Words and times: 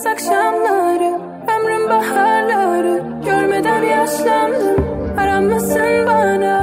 bitmez 0.00 0.06
akşamları 0.06 1.20
Ömrüm 1.58 1.90
baharları. 1.90 3.02
Görmeden 3.24 3.82
yaşlandım 3.82 4.84
Aranmasın 5.18 6.06
bana 6.06 6.59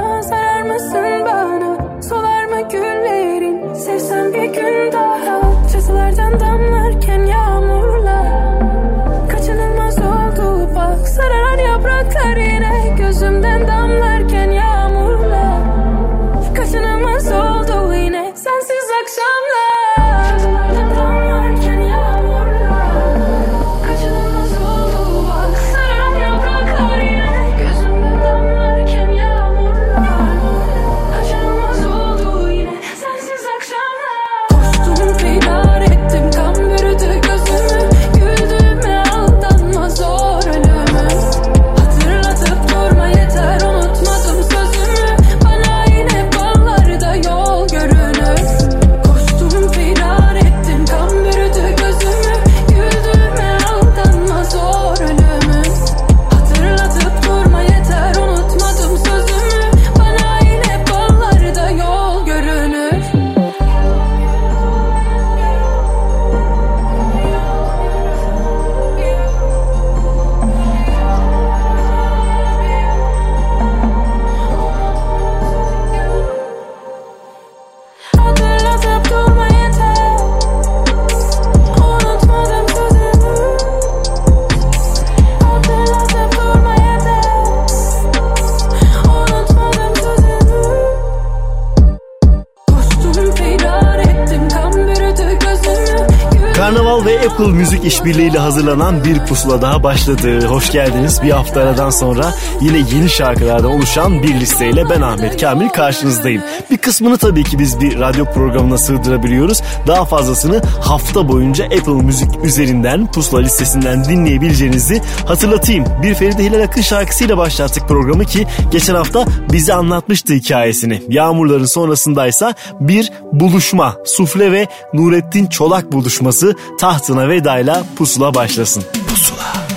Apple 97.28 97.46
Müzik 97.46 97.84
işbirliğiyle 97.84 98.38
hazırlanan 98.38 99.04
bir 99.04 99.26
pusula 99.26 99.62
daha 99.62 99.82
başladı. 99.82 100.46
Hoş 100.46 100.72
geldiniz. 100.72 101.22
Bir 101.22 101.30
hafta 101.30 101.60
aradan 101.60 101.90
sonra 101.90 102.34
yine 102.60 102.76
yeni 102.76 103.10
şarkılardan 103.10 103.70
oluşan 103.70 104.22
bir 104.22 104.34
listeyle 104.34 104.90
ben 104.90 105.00
Ahmet 105.00 105.40
Kamil 105.40 105.68
karşınızdayım. 105.68 106.42
Bir 106.70 106.76
kısmını 106.76 107.18
tabii 107.18 107.44
ki 107.44 107.58
biz 107.58 107.80
bir 107.80 108.00
radyo 108.00 108.24
programına 108.24 108.78
sığdırabiliyoruz. 108.78 109.62
Daha 109.86 110.04
fazlasını 110.04 110.62
hafta 110.80 111.28
boyunca 111.28 111.64
Apple 111.64 111.92
Müzik 111.92 112.44
üzerinden 112.44 113.12
pusula 113.12 113.40
listesinden 113.40 114.04
dinleyebileceğinizi 114.04 115.02
hatırlatayım. 115.26 115.84
Bir 116.02 116.14
Feride 116.14 116.44
Hilal 116.44 116.62
Akın 116.62 116.82
şarkısıyla 116.82 117.38
başlattık 117.38 117.88
programı 117.88 118.24
ki 118.24 118.46
geçen 118.70 118.94
hafta 118.94 119.24
bize 119.52 119.74
anlatmıştı 119.74 120.34
hikayesini. 120.34 121.02
Yağmurların 121.08 121.64
sonrasındaysa 121.64 122.54
bir 122.80 123.12
buluşma. 123.32 123.96
Sufle 124.04 124.52
ve 124.52 124.66
Nurettin 124.94 125.46
Çolak 125.46 125.92
buluşması 125.92 126.54
tahtına 126.80 127.17
vedayla 127.26 127.84
pusula 127.96 128.34
başlasın. 128.34 128.84
Pusula. 129.08 129.67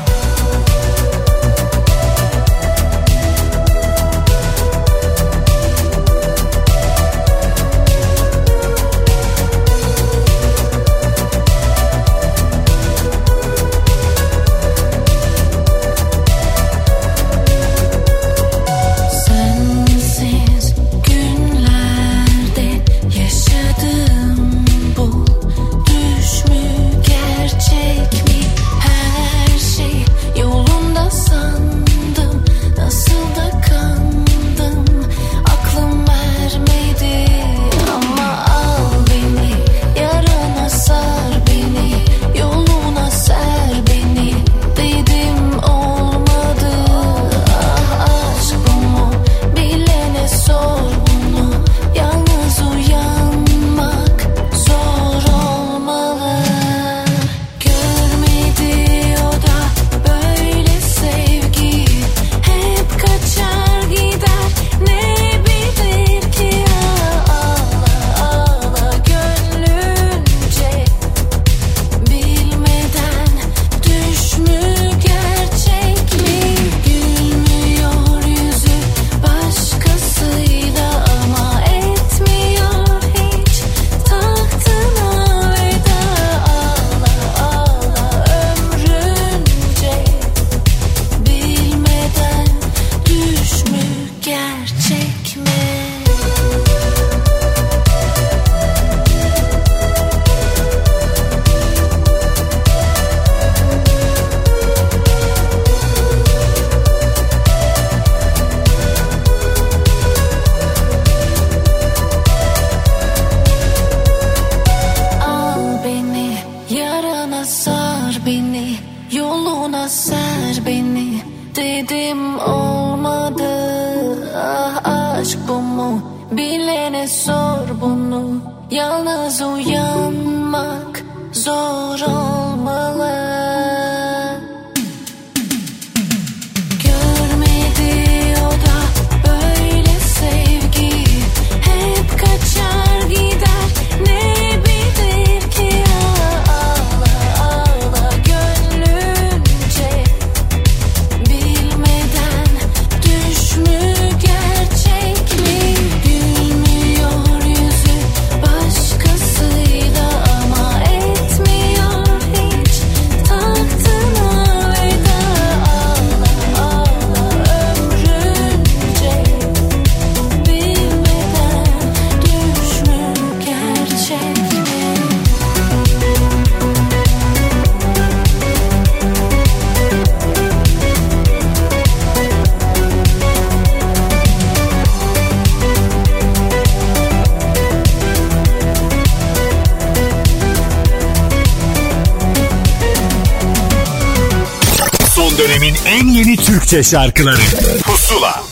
Türkçe 196.72 196.90
şarkıları. 196.90 197.42
Pusula. 197.84 198.44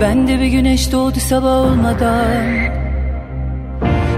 Ben 0.00 0.28
de 0.28 0.40
bir 0.40 0.46
güneş 0.46 0.92
doğdu 0.92 1.20
sabah 1.20 1.56
olmadan. 1.56 2.42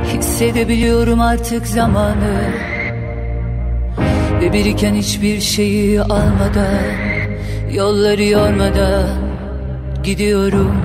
Hissedebiliyorum 0.05 1.21
artık 1.21 1.67
zamanı. 1.67 2.53
Ve 4.41 4.53
biriken 4.53 4.95
hiçbir 4.95 5.41
şeyi 5.41 6.03
almadan 6.03 6.95
Yolları 7.73 8.25
yormadan 8.25 9.09
gidiyorum 10.05 10.77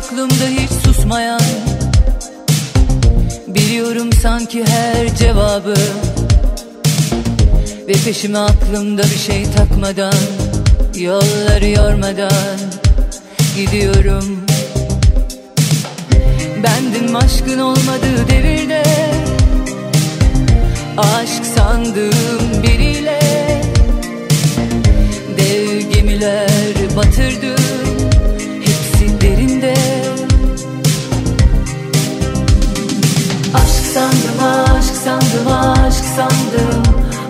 aklımda 0.00 0.46
hiç 0.48 0.70
susmayan 0.84 1.40
Biliyorum 3.46 4.12
sanki 4.12 4.64
her 4.64 5.16
cevabı. 5.16 5.74
Ve 7.88 7.92
peşime 7.92 8.38
aklımda 8.38 9.02
bir 9.02 9.18
şey 9.18 9.44
takmadan 9.56 10.12
Yolları 10.98 11.68
yormadan 11.68 12.58
gidiyorum. 13.56 14.40
Bendim 16.62 17.16
aşkın 17.16 17.58
olmadığı 17.58 18.28
devirde 18.28 18.82
Aşk 20.96 21.46
sandığım 21.56 22.62
biriyle. 22.62 23.20
Dev 25.38 25.80
gemiler 25.94 26.74
batırdım 26.96 27.79
sandım 33.94 34.44
aşk 34.76 34.96
sandım 35.04 35.52
aşk 35.52 36.04
sandım. 36.16 36.82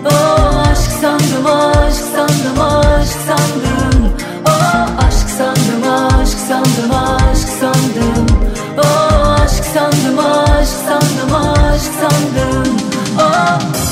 Oh 0.05 0.67
aşk 0.71 0.91
sandım 1.01 1.45
aşk 1.45 2.03
sandım 2.15 2.61
aşk 2.61 3.17
sandım. 3.27 4.13
Oh 4.47 5.05
aşk 5.07 5.29
sandım 5.37 5.91
aşk 5.91 6.37
sandım 6.47 6.91
aşk 6.91 7.49
sandım. 7.59 8.27
Oh 8.77 9.39
aşk 9.43 9.65
sandım 9.73 10.19
aşk 10.19 10.77
sandım 10.87 11.35
aşk 11.35 11.91
sandım. 12.01 12.77
Oh 13.19 13.90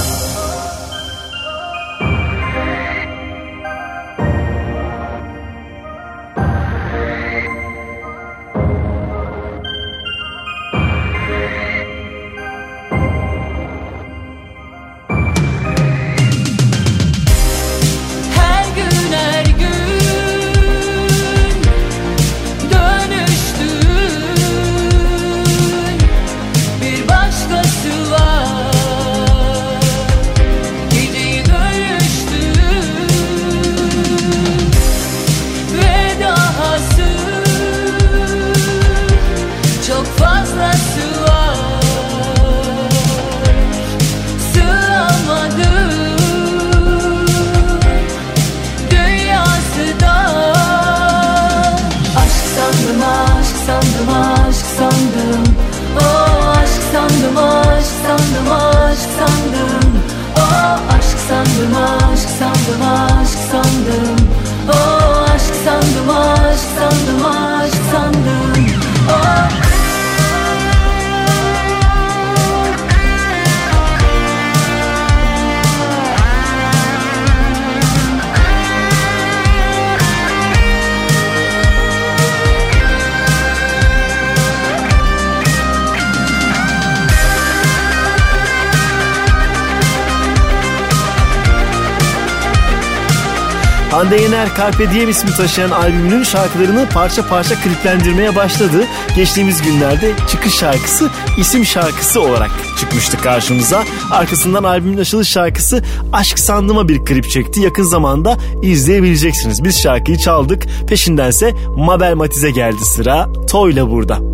Hande 93.99 94.15
Yener 94.15 94.55
Carpe 94.57 94.91
Diem 94.91 95.09
ismi 95.09 95.31
taşıyan 95.31 95.69
albümünün 95.69 96.23
şarkılarını 96.23 96.87
parça 96.93 97.27
parça 97.27 97.55
kliplendirmeye 97.55 98.35
başladı. 98.35 98.85
Geçtiğimiz 99.15 99.61
günlerde 99.61 100.11
çıkış 100.27 100.53
şarkısı 100.55 101.09
isim 101.37 101.65
şarkısı 101.65 102.21
olarak 102.21 102.51
çıkmıştı 102.79 103.17
karşımıza. 103.21 103.83
Arkasından 104.11 104.63
albümün 104.63 104.97
açılış 104.97 105.29
şarkısı 105.29 105.83
Aşk 106.13 106.39
Sandıma 106.39 106.87
bir 106.87 107.05
klip 107.05 107.29
çekti. 107.29 107.61
Yakın 107.61 107.83
zamanda 107.83 108.37
izleyebileceksiniz. 108.61 109.63
Biz 109.63 109.81
şarkıyı 109.81 110.17
çaldık. 110.17 110.63
Peşindense 110.87 111.55
Mabel 111.77 112.15
Matiz'e 112.15 112.51
geldi 112.51 112.85
sıra. 112.85 113.29
Toyla 113.51 113.91
burada. 113.91 114.28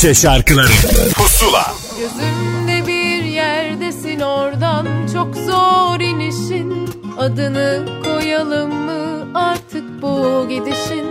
Türkçe 0.00 0.14
şarkıları. 0.14 0.72
Pusula. 1.14 1.74
Gözümde 1.98 2.86
bir 2.86 3.24
yerdesin 3.24 4.20
oradan 4.20 4.86
çok 5.12 5.36
zor 5.36 6.00
inişin. 6.00 6.90
Adını 7.18 7.86
koyalım 8.04 8.74
mı 8.74 9.26
artık 9.34 10.02
bu 10.02 10.46
gidişin? 10.48 11.06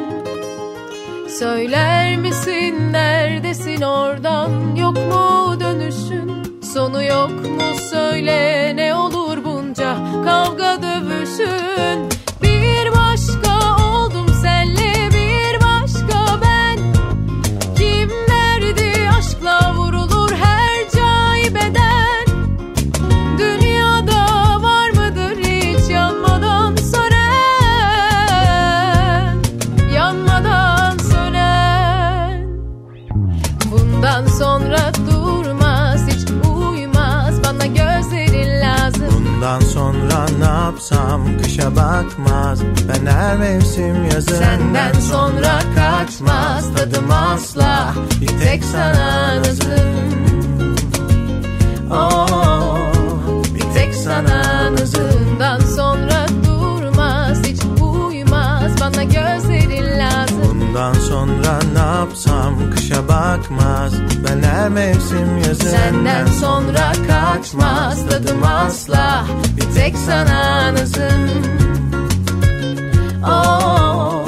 Söyler 1.40 2.18
misin 2.18 2.94
neredesin 2.94 3.82
oradan 3.82 4.76
yok 4.76 4.98
mu 4.98 5.60
dönüşün? 5.60 6.62
Sonu 6.74 7.04
yok 7.04 7.32
mu 7.32 7.64
söyle 7.92 8.72
ne 8.76 8.96
olur 8.96 9.44
bunca 9.44 9.98
kavga 10.26 10.78
dövüşün 10.82 12.09
bakmaz. 41.76 42.60
Ben 42.64 43.06
her 43.12 43.38
mevsim 43.38 44.06
yazın 44.14 44.36
Senden 44.36 44.94
sonra 44.94 45.60
kaçmaz. 45.76 46.66
Tadım 46.76 47.12
asla. 47.12 47.94
Bir 48.22 48.28
tek 48.28 48.64
sana 48.64 49.38
nazım. 49.38 49.90
Oh, 51.92 52.78
bir 53.56 53.74
tek 53.74 53.96
sana 53.96 54.72
nazımdan 54.72 55.60
sonra 55.60 56.26
durmaz. 56.46 57.38
Hiç 57.44 57.62
uymaz 57.82 58.72
bana 58.82 59.04
gözlerin 59.04 60.00
lazım. 60.00 60.38
Bundan 60.50 60.94
sonra 60.94 61.60
ne 61.74 61.80
yapsam? 61.80 62.72
Kışa 62.76 63.08
bakmaz. 63.08 63.94
Ben 64.28 64.48
her 64.50 64.70
mevsim 64.70 65.38
yazın 65.38 65.70
Senden 65.70 66.26
sonra 66.26 66.92
kaçmaz. 67.08 68.10
Tadım 68.10 68.44
asla. 68.44 69.26
Bir 69.58 69.76
tek 69.76 69.98
sana 69.98 70.74
nazım 70.74 71.59
Oh, 73.26 74.26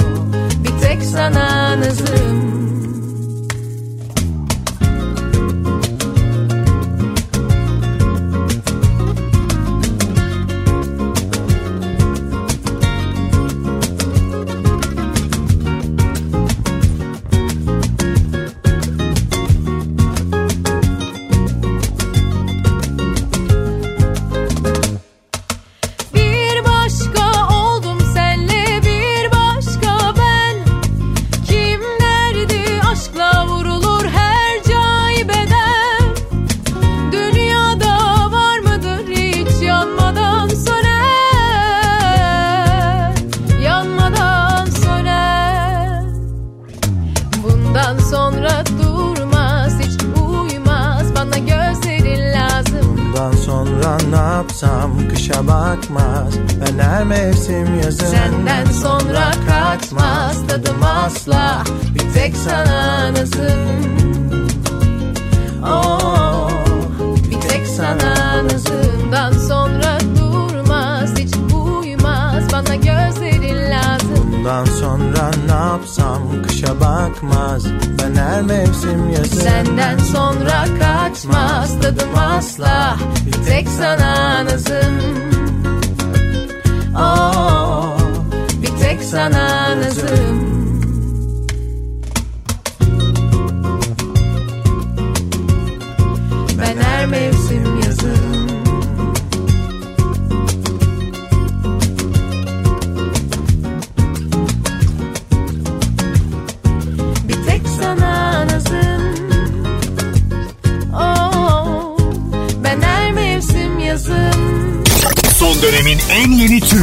bir 0.64 0.80
tek 0.86 1.02
sana 1.02 1.80
nazım 1.80 2.81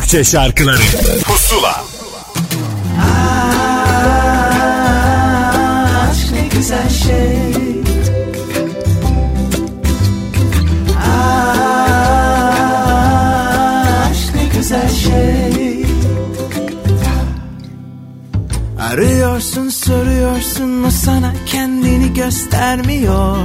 Türkçe 0.10 0.32
şarkıları. 0.32 0.82
Pusula. 1.24 1.86
Aşk 6.10 6.32
ne 6.32 6.48
güzel 6.48 6.90
şey. 6.90 7.54
Aşk 14.10 14.36
ne 14.36 14.46
güzel 14.58 14.90
şey. 14.90 15.86
Arıyorsun 18.80 19.70
soruyorsun 19.70 20.84
o 20.84 20.92
sana 20.92 21.34
kendini 21.46 22.14
göstermiyor 22.14 23.38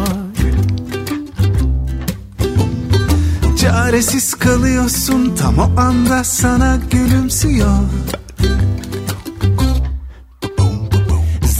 Çaresiz 3.95 4.35
kalıyorsun. 4.35 5.37
Tam 5.37 5.59
o 5.59 5.81
anda 5.81 6.25
sana 6.25 6.79
gülümsüyor. 6.91 7.79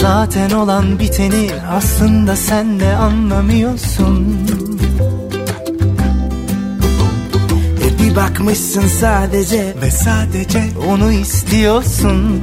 Zaten 0.01 0.51
olan 0.51 0.99
biteni 0.99 1.51
aslında 1.71 2.37
sen 2.37 2.81
de 2.81 2.97
anlamıyorsun. 2.97 4.39
E 7.85 8.03
bir 8.03 8.17
bakmışsın 8.17 8.89
sadece 8.89 9.75
ve 9.83 9.91
sadece 9.91 10.65
onu 10.89 11.13
istiyorsun 11.13 12.43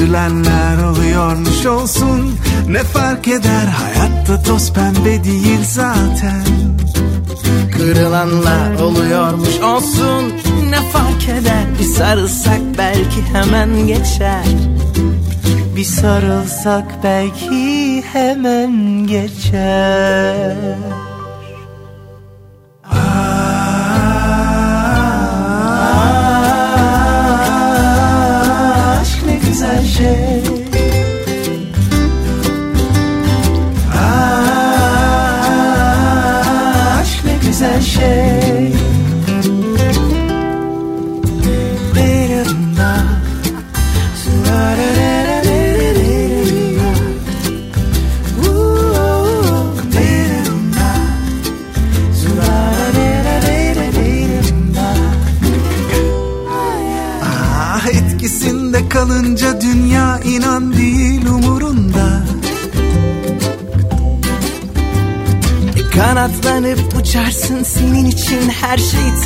Üzülenler 0.00 0.84
oluyormuş 0.84 1.66
olsun. 1.66 2.38
Ne 2.68 2.82
fark 2.82 3.28
eder? 3.28 3.66
Hayatta 3.66 4.42
toz 4.42 4.72
pembe 4.72 5.24
değil 5.24 5.60
zaten. 5.64 6.44
Kırılanlar 7.76 8.80
oluyormuş 8.80 9.60
olsun. 9.60 10.32
Ne 10.70 10.80
fark 10.92 11.28
eder? 11.28 11.64
Bir 11.78 11.84
sarılsak 11.84 12.60
belki 12.78 13.22
hemen 13.32 13.86
geçer. 13.86 14.44
Bir 15.76 15.84
sarılsak 15.84 17.04
belki 17.04 18.02
hemen 18.12 19.06
geçer 19.06 20.56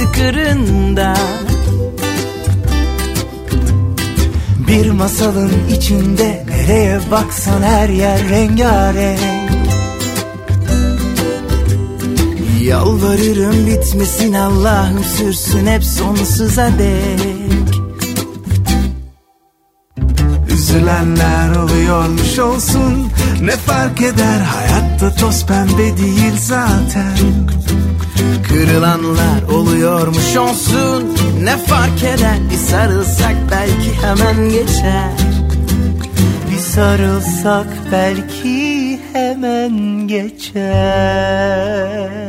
tıkırında 0.05 1.15
Bir 4.69 4.91
masalın 4.91 5.53
içinde 5.77 6.47
nereye 6.49 7.01
baksan 7.11 7.63
her 7.63 7.89
yer 7.89 8.29
rengarenk. 8.29 9.51
Yalvarırım 12.61 13.67
bitmesin 13.67 14.33
Allah'ım 14.33 15.05
sürsün 15.05 15.67
hep 15.67 15.85
sonsuza 15.85 16.71
dek. 16.79 17.75
Üzülenler 20.51 21.57
oluyormuş 21.57 22.39
olsun 22.39 23.09
Ne 23.43 23.57
fark 23.57 24.01
eder? 24.01 24.41
Hayatta 24.41 25.15
toz 25.15 25.47
pembe 25.47 25.97
değil 25.99 26.35
zaten 26.41 27.17
Kırılanlar 28.55 29.43
oluyormuş 29.53 30.37
olsun 30.37 31.17
Ne 31.43 31.57
fark 31.57 32.03
eder? 32.03 32.39
Bir 32.51 32.57
sarılsak 32.57 33.37
belki 33.51 33.93
hemen 34.03 34.49
geçer. 34.49 35.11
Bir 36.51 36.59
sarılsak 36.59 37.67
belki 37.93 38.99
hemen 39.13 40.09
geçer 40.09 42.24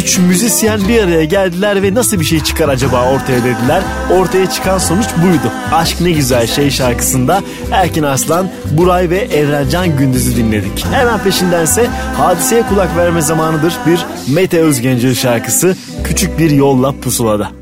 Üç 0.00 0.18
müzisyen 0.18 0.88
bir 0.88 1.02
araya 1.02 1.24
geldiler 1.24 1.82
ve 1.82 1.94
nasıl 1.94 2.20
bir 2.20 2.24
şey 2.24 2.40
çıkar 2.40 2.68
acaba 2.68 3.12
ortaya 3.12 3.38
dediler. 3.38 3.82
Ortaya 4.18 4.50
çıkan 4.50 4.78
sonuç 4.78 5.06
buydu. 5.24 5.52
Aşk 5.72 6.00
ne 6.00 6.10
güzel 6.10 6.46
şey 6.46 6.70
şarkısında 6.70 7.40
Erkin 7.72 8.02
Aslan, 8.02 8.50
Buray 8.70 9.10
ve 9.10 9.18
Evrencan 9.18 9.96
Gündüz'ü 9.96 10.36
dinledik. 10.36 10.86
Hemen 10.92 11.18
peşindense 11.18 11.86
hadiseye 12.16 12.62
kulak 12.62 12.96
verme 12.96 13.20
zamanıdır 13.20 13.74
bir 13.86 14.06
Mete 14.34 14.60
Özgencil 14.60 15.14
şarkısı 15.14 15.76
Küçük 16.04 16.38
Bir 16.38 16.50
Yolla 16.50 16.92
Pusula'da. 17.00 17.59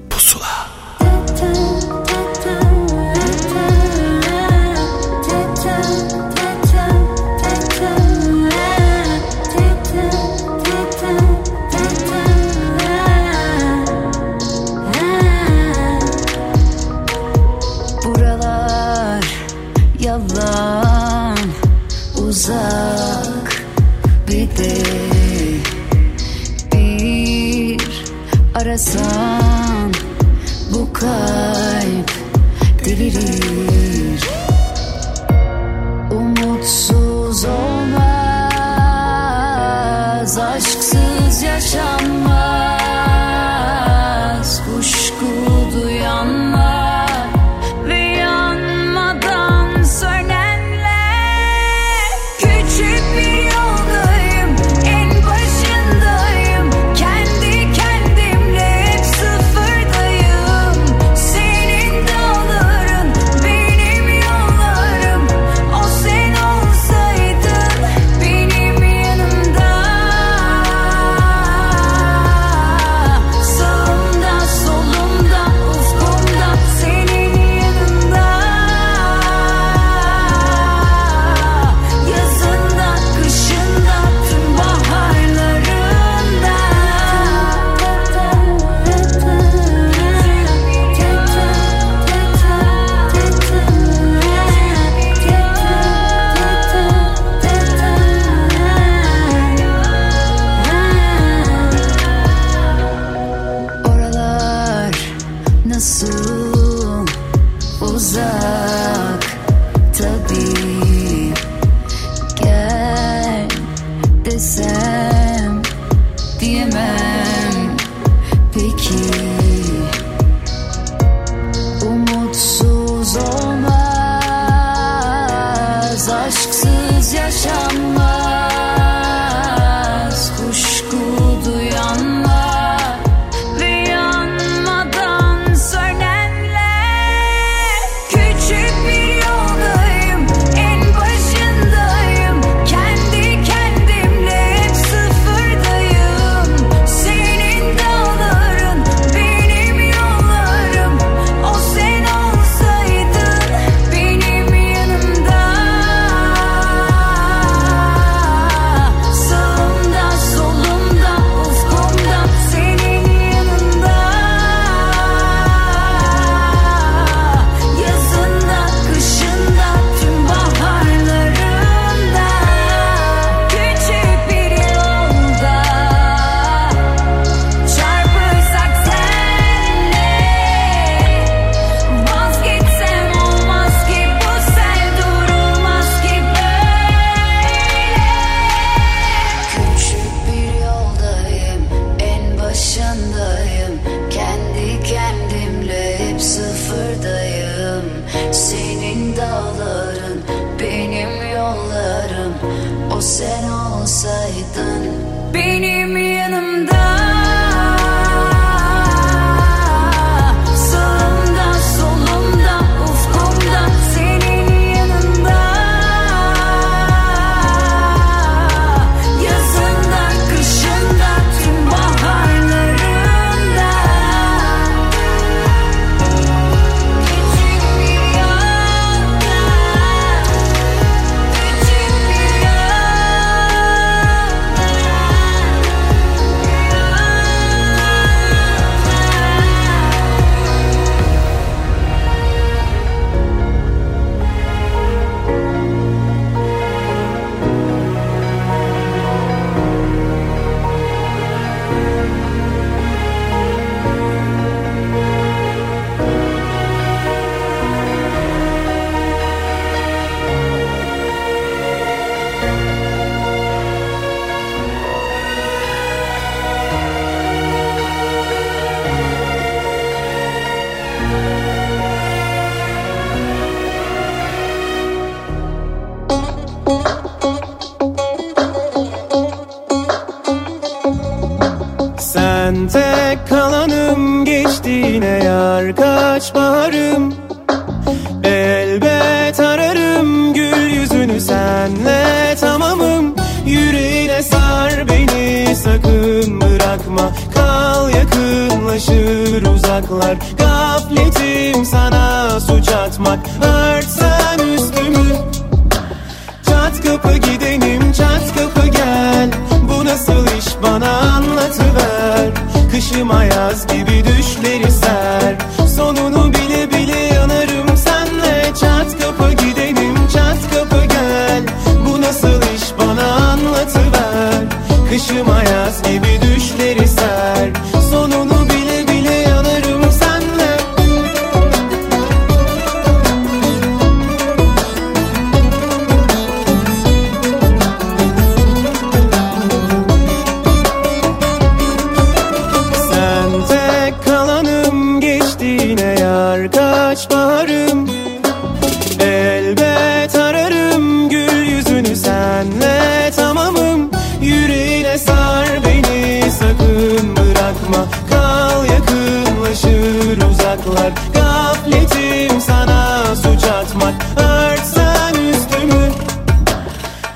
Bırakma 357.59 357.87
Kal 358.11 358.64
yakınlaşır 358.64 360.31
uzaklar. 360.31 360.92
Gafletim 361.14 362.40
sana 362.40 363.03
suç 363.16 363.44
atmak. 363.44 363.94
Örtsen 364.16 365.14
üstümü. 365.14 365.90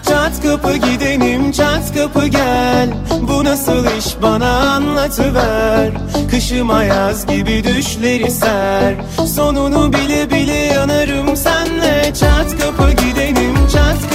Çat 0.08 0.42
kapı 0.42 0.76
gidenim 0.76 1.52
çat 1.52 1.94
kapı 1.94 2.26
gel. 2.26 2.88
Bu 3.28 3.44
nasıl 3.44 3.86
iş? 3.98 4.22
Bana 4.22 4.74
anlatıver. 4.74 5.90
Kışıma 6.30 6.84
yaz 6.84 7.26
gibi 7.26 7.64
düşleri 7.64 8.30
ser. 8.30 8.94
Sonunu 9.26 9.92
bile 9.92 10.30
bile 10.30 10.56
yanarım 10.56 11.36
senle. 11.36 12.12
Çat 12.20 12.58
kapı 12.60 12.90
gidenim 12.90 13.54
çat 13.72 14.02
kapı 14.02 14.11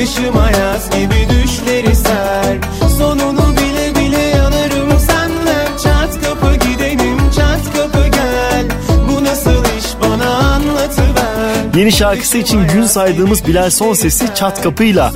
Kışıma 0.00 0.50
yaz 0.50 0.90
gibi 0.90 1.28
düşleri 1.30 1.96
ser. 1.96 2.58
Sonunu 2.98 3.56
bile 3.56 3.94
bile 3.94 4.22
yanarım 4.22 4.98
senle. 4.98 5.66
Çat 5.84 6.24
kapı 6.24 6.54
gidenim 6.54 7.18
çat 7.36 7.76
kapı 7.76 8.08
gel. 8.08 8.66
Bu 9.08 9.24
nasıl 9.24 9.64
iş? 9.78 9.84
Bana 10.02 10.28
anlatıver. 10.36 11.76
Yeni 11.76 11.92
şarkısı 11.92 12.38
için 12.38 12.68
gün 12.68 12.82
saydığımız 12.82 13.46
Bilal 13.46 13.70
Son 13.70 13.94
Sesi 13.94 14.34
Çat 14.34 14.62
Kapı'yla 14.62 15.12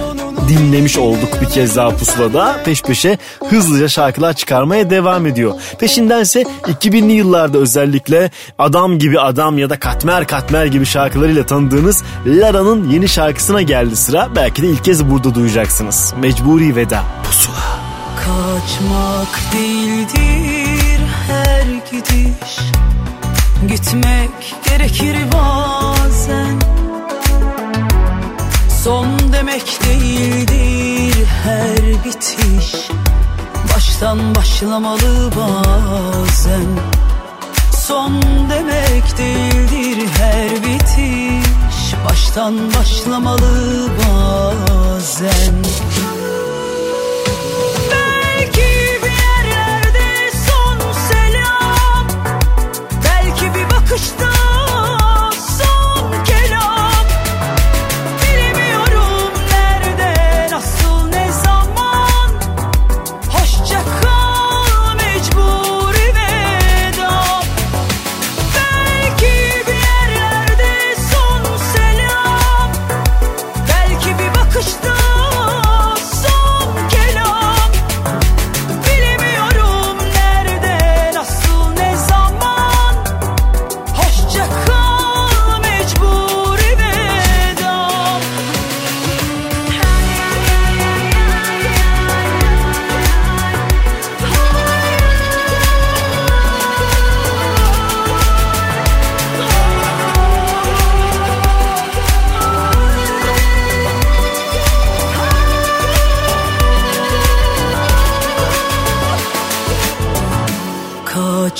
dinlemiş 0.48 0.98
olduk 0.98 1.40
bir 1.40 1.46
kez 1.46 1.76
daha 1.76 1.90
pusulada. 1.90 2.56
Peş 2.64 2.82
peşe 2.82 3.18
hızlıca 3.48 3.88
şarkılar 3.88 4.32
çıkarmaya 4.32 4.90
devam 4.90 5.26
ediyor. 5.26 5.54
Peşindense 5.78 6.42
2000'li 6.42 7.12
yıllarda 7.12 7.58
özellikle 7.58 8.30
Adam 8.58 8.98
Gibi 8.98 9.20
Adam 9.20 9.58
ya 9.58 9.70
da 9.70 9.78
Katmer 9.80 10.26
Katmer 10.26 10.66
gibi 10.66 10.86
şarkılarıyla 10.86 11.46
tanıdığınız 11.46 12.02
Lara'nın 12.26 12.90
yeni 12.90 13.08
şarkısına 13.08 13.62
geldi 13.62 13.96
sıra. 13.96 14.28
Belki 14.36 14.62
de 14.62 14.66
ilk 14.68 14.84
kez 14.84 15.10
burada 15.10 15.34
duyacaksınız. 15.34 16.14
Mecburi 16.20 16.76
Veda 16.76 17.02
Pusula. 17.24 17.78
Kaçmak 18.16 19.40
değildir 19.52 21.00
her 21.28 21.62
gidiş 21.90 22.58
Gitmek 23.68 24.54
gerekir 24.68 25.16
bazen 25.32 26.73
Son 28.84 29.32
demek 29.32 29.78
değildir 29.84 31.26
her 31.44 32.04
bitiş. 32.04 32.90
Baştan 33.74 34.34
başlamalı 34.34 35.30
bazen. 35.36 36.66
Son 37.86 38.22
demek 38.50 39.18
değildir 39.18 40.08
her 40.18 40.50
bitiş. 40.50 41.94
Baştan 42.10 42.74
başlamalı 42.74 43.88
bazen. 43.98 45.54
Belki 47.90 49.00
bir 49.02 49.10
yerlerde 49.10 50.30
son 50.46 50.92
selam. 50.92 52.06
Belki 53.04 53.54
bir 53.54 53.70
bakışta 53.76 54.33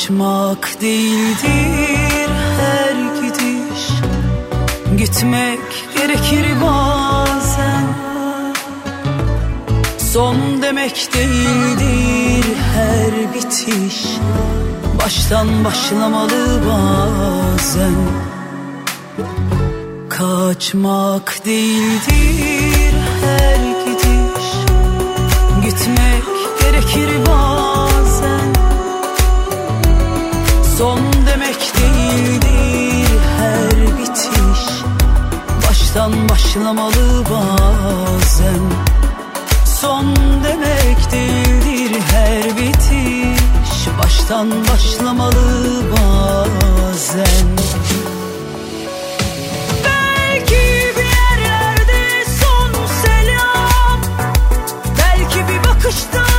Kaçmak 0.04 0.80
değildir 0.80 2.30
her 2.60 3.22
gidiş. 3.22 3.88
Gitmek 4.98 5.60
gerekir 5.96 6.46
bazen. 6.62 7.86
Son 10.12 10.36
demek 10.62 11.08
değildir 11.14 12.44
her 12.74 13.34
bitiş. 13.34 14.04
Baştan 15.04 15.64
başlamalı 15.64 16.60
bazen. 16.68 17.94
Kaçmak 20.08 21.46
değildir 21.46 22.94
her 23.24 23.56
gidiş. 23.86 24.48
Gitmek 25.64 26.24
gerekir 26.60 27.08
bazen 27.26 28.53
Son 30.78 30.98
demek 31.26 31.72
değildir 31.76 33.20
her 33.38 33.70
bitiş. 33.98 34.84
Baştan 35.68 36.28
başlamalı 36.28 37.24
bazen. 37.30 38.60
Son 39.80 40.16
demek 40.44 41.12
değildir 41.12 42.00
her 42.10 42.56
bitiş. 42.56 43.88
Baştan 44.02 44.50
başlamalı 44.72 45.82
bazen. 45.92 47.46
Belki 49.84 50.92
bir 50.96 51.04
yerlerde 51.04 52.24
son 52.40 52.86
selam. 53.02 54.00
Belki 54.98 55.38
bir 55.48 55.68
bakışta 55.68 56.33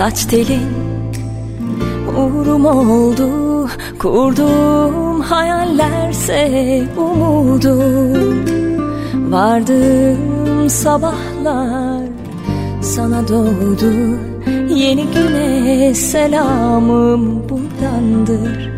saç 0.00 0.24
telin 0.24 0.68
Uğrum 2.18 2.64
oldu. 2.66 3.68
Kurduğum 3.98 5.20
hayallerse 5.20 6.82
umudum 6.96 8.44
Vardığım 9.32 10.70
sabahlar 10.70 12.02
sana 12.80 13.28
doğdu. 13.28 13.92
Yeni 14.74 15.06
güne 15.06 15.94
selamım 15.94 17.48
buradandır. 17.48 18.70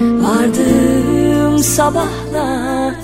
Vardığım 0.00 1.58
sabahlar 1.58 2.94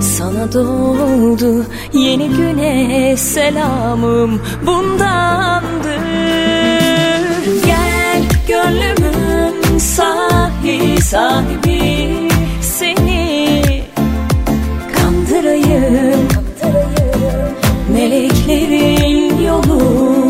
sana 0.00 0.52
doğdu. 0.52 1.64
Yeni 1.92 2.28
güne 2.28 3.16
selamım 3.16 4.40
bundandır 4.66 5.20
Gel 5.50 5.59
gönlümün 8.50 9.78
sahi 9.78 11.02
sahibi 11.02 12.28
Seni. 12.60 13.62
Kandırayım 14.96 16.28
Meleklerin 17.92 19.42
yolu. 19.46 20.28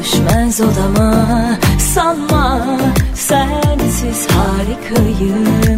Düşmez 0.00 0.60
odama 0.60 1.26
Sanma 1.94 2.66
sensiz 3.14 4.28
harikayım 4.30 5.75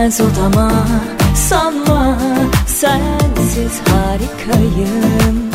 düşmez 0.00 0.20
odama. 0.20 0.72
Sanma 1.34 2.18
sensiz 2.66 3.80
harikayım 3.88 5.49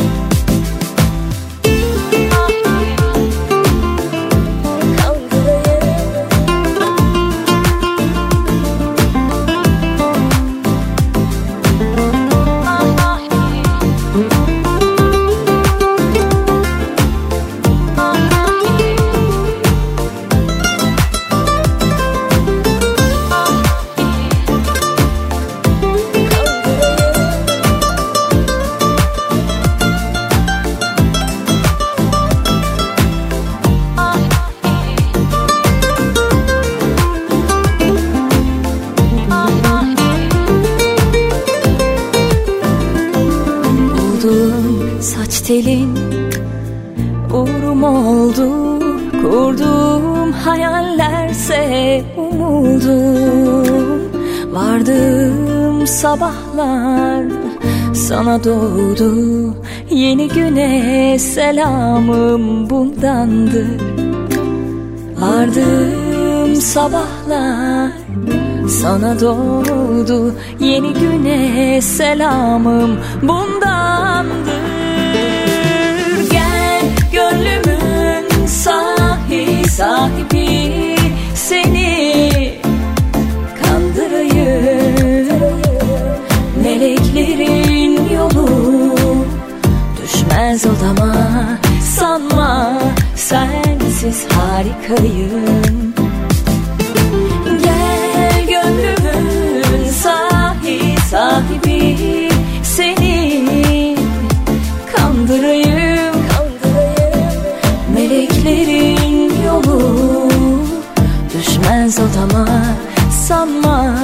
doğdu. 58.43 59.55
Yeni 59.89 60.27
güne 60.27 61.19
selamım 61.19 62.69
bundandır. 62.69 63.81
Vardığım 65.19 66.55
sabahlar 66.55 67.91
sana 68.69 69.19
doğdu. 69.19 70.35
Yeni 70.59 70.93
güne 70.93 71.81
selamım 71.81 72.99
bundandır. 73.21 74.65
Gel 76.31 76.81
gönlümün 77.11 78.45
sahi 78.47 79.69
sahibi 79.69 80.24
düşmez 90.55 90.65
odama 90.65 91.15
Sanma 91.97 92.79
sensiz 93.15 94.25
harikayım. 94.29 95.93
Gel 97.63 98.45
gönlümün 98.47 99.91
sahi 99.91 100.95
sahibi 101.09 102.29
Seni. 102.63 103.97
Kandırayım 104.95 106.15
Meleklerin 107.93 109.33
yolu. 109.45 110.29
Düşmez 111.37 111.99
odama 111.99 112.47
Sanma 113.27 113.95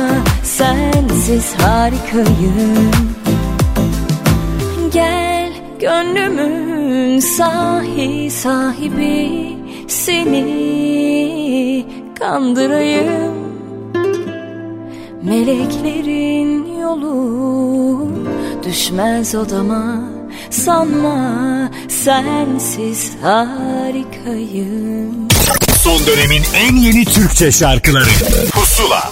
sensiz 0.44 1.54
harikayım 1.62 3.21
gönlümün 5.82 7.20
sahi 7.20 8.32
sahibi 8.32 9.52
Seni 9.88 11.86
kandırayım. 12.20 13.34
Meleklerin 15.24 16.80
yolu 16.82 18.12
düşmez 18.66 19.36
odama 19.36 20.04
Sanma 20.50 21.72
sensiz 21.88 23.12
harikayım. 23.22 25.28
Son 25.84 26.00
dönemin 26.08 26.44
en 26.56 26.76
yeni 26.76 27.06
Türkçe 27.06 27.52
şarkıları 27.52 28.10
Pusula 28.52 29.12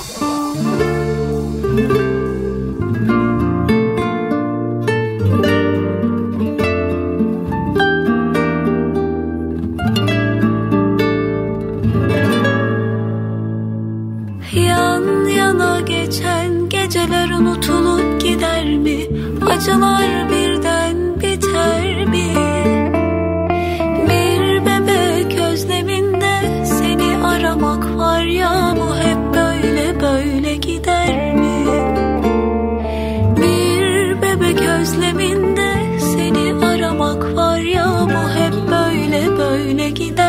böyle 39.90 40.29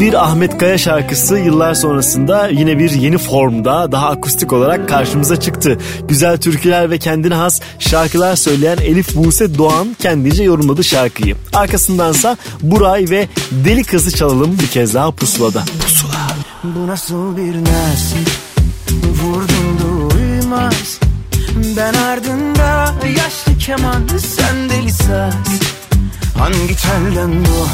Bir 0.00 0.24
Ahmet 0.24 0.58
Kaya 0.58 0.78
şarkısı 0.78 1.38
yıllar 1.38 1.74
sonrasında 1.74 2.48
yine 2.48 2.78
bir 2.78 2.90
yeni 2.90 3.18
formda 3.18 3.92
daha 3.92 4.08
akustik 4.08 4.52
olarak 4.52 4.88
karşımıza 4.88 5.40
çıktı. 5.40 5.78
Güzel 6.08 6.38
türküler 6.38 6.90
ve 6.90 6.98
kendine 6.98 7.34
has 7.34 7.60
şarkılar 7.78 8.36
söyleyen 8.36 8.78
Elif 8.78 9.16
Buse 9.16 9.58
Doğan 9.58 9.96
kendince 10.02 10.42
yorumladı 10.42 10.84
şarkıyı. 10.84 11.36
Arkasındansa 11.52 12.36
Buray 12.62 13.06
ve 13.10 13.28
Deli 13.50 13.84
Kızı 13.84 14.12
çalalım 14.16 14.58
bir 14.62 14.66
kez 14.66 14.94
daha 14.94 15.10
pusulada. 15.10 15.64
Pusula. 15.82 16.26
Bu 16.64 16.86
nasıl 16.86 17.36
bir 17.36 17.54
nesil 17.54 18.26
Vurdum 19.22 19.78
duymaz 19.82 21.00
Ben 21.76 21.94
ardında 21.94 22.94
yaşlı 23.18 23.58
keman 23.58 24.06
Sen 24.18 24.70
deli 24.70 24.90
saz 24.90 25.60
Hangi 26.38 26.76
telden 26.76 27.44
bu 27.44 27.66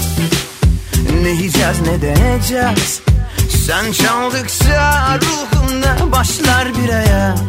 Ne 1.22 1.28
yiyeceğiz 1.28 1.80
ne 1.80 2.02
deneyeceğiz? 2.02 3.00
Sen 3.66 3.92
çaldıkça 3.92 5.18
ruhumda 5.18 6.12
başlar 6.12 6.68
bir 6.74 6.88
ayaz 6.88 7.40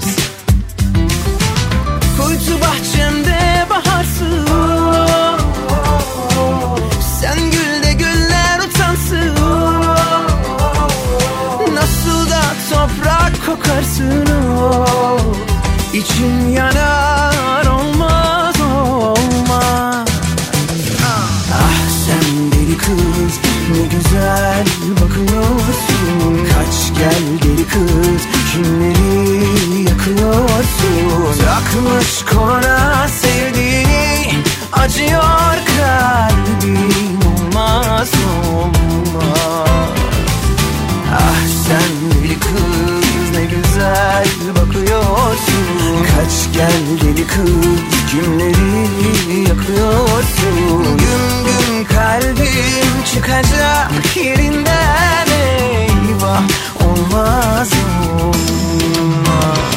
Kuytu 2.17 2.61
bahçemde 2.61 3.65
baharsın 3.69 4.47
Sen 7.21 7.39
gül 7.51 7.83
de 7.83 7.93
güller 7.93 8.59
utansın 8.59 9.35
Nasıl 11.73 12.29
da 12.29 12.41
toprak 12.69 13.45
kokarsın. 13.45 14.25
O 14.61 14.85
İçim 15.93 16.53
yanar 16.53 17.65
olmaz 17.65 18.55
olmaz. 18.61 20.07
Ah 21.53 21.89
sen 22.05 22.51
deli 22.51 22.77
kız 22.77 23.39
ne 23.71 23.87
güzel 23.87 24.65
bakıyorsun. 25.01 26.47
Kaç 26.53 26.97
gel 26.97 27.23
deli 27.43 27.67
kız 27.67 28.21
kimleri 28.51 29.81
yakıyorsun? 29.89 31.43
Takmış 31.45 32.25
koluna 32.25 33.07
sevdiğini 33.07 34.33
acıyor 34.73 35.57
kalbim 35.77 37.19
olmaz 37.27 38.11
olmaz. 38.53 39.89
Ah 41.11 41.45
sen 41.67 42.02
bakıyorsun 45.23 46.05
Kaç 46.15 46.53
gel 46.53 47.01
deli 47.01 47.27
kız 47.27 47.79
kimleri 48.11 49.39
yakıyorsun? 49.49 50.83
Gün 50.83 51.45
gün 51.45 51.85
kalbim 51.85 53.03
çıkacak 53.13 53.91
yerinden 54.15 55.27
eyvah 55.27 56.41
Olmaz 56.85 57.69
olmaz 58.13 59.72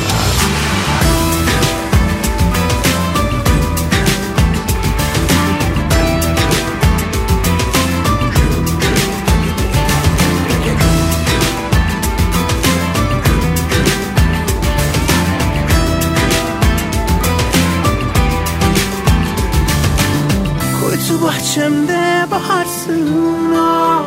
Bahçemde 21.47 22.27
baharsın 22.31 23.55
ah. 23.59 24.03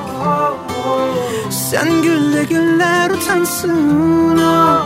Sen 1.49 2.01
gülle 2.01 2.43
güller 2.43 3.09
utansın 3.09 4.37
ah. 4.43 4.85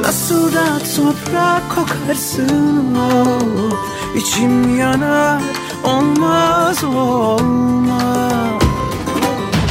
Nasıl 0.00 0.52
da 0.52 0.64
toprak 0.96 1.62
kokarsın 1.74 2.96
ah. 2.98 4.16
İçim 4.16 4.78
yanar 4.78 5.42
olmaz 5.84 6.84
olmaz 6.84 8.62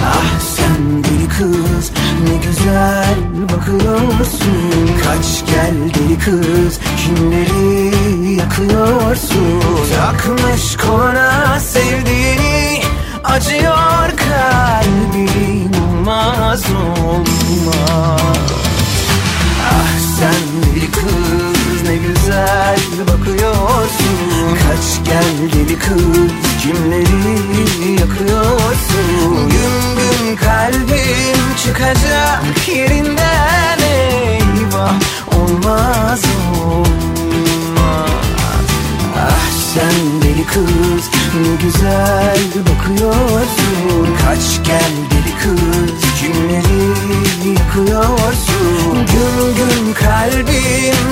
Ah 0.03 0.38
kendini 0.59 1.27
kız 1.37 1.91
Ne 2.27 2.35
güzel 2.47 3.15
bakıyorsun. 3.43 4.89
Kaç 5.03 5.45
gel 5.51 5.75
deli 5.93 6.19
kız 6.19 6.79
Kimleri 6.97 7.95
yakıyorsun? 8.35 9.61
Takmış 9.95 10.77
koluna 10.77 11.59
sevdiğini 11.59 12.81
Acıyor 13.23 14.09
kalbin 14.17 15.71
Olmaz 16.09 16.63
olmaz 17.05 18.21
Ah 19.63 19.99
sen 20.19 20.73
deli 20.75 20.91
kız 20.91 21.89
Ne 21.89 21.95
güzel 21.95 22.79
bakıyorsun. 23.07 24.57
Kaç 24.67 25.05
gel 25.05 25.53
deli 25.53 25.79
kız 25.79 26.48
Kimleri 26.61 27.91
yakıyorsun. 27.91 29.49
Gün 29.49 29.95
gün 29.95 30.35
kalbim 30.35 31.55
çıkacak 31.63 32.67
yerinden. 32.67 33.79
Eyvah 33.79 34.93
olmaz 35.35 36.21
olmaz. 36.65 38.09
Ah 39.17 39.51
sen 39.73 40.21
deli 40.21 40.45
kız 40.45 41.09
ne 41.35 41.55
güzel 41.63 42.39
bakıyorsun. 42.55 44.17
Kaç 44.25 44.67
gel 44.67 44.93
deli 45.11 45.35
kız 45.37 46.01
kimleri 46.21 46.89
yakıyorsun. 47.57 48.95
Gün 48.95 49.55
gün 49.55 49.93
kalbim 49.93 51.08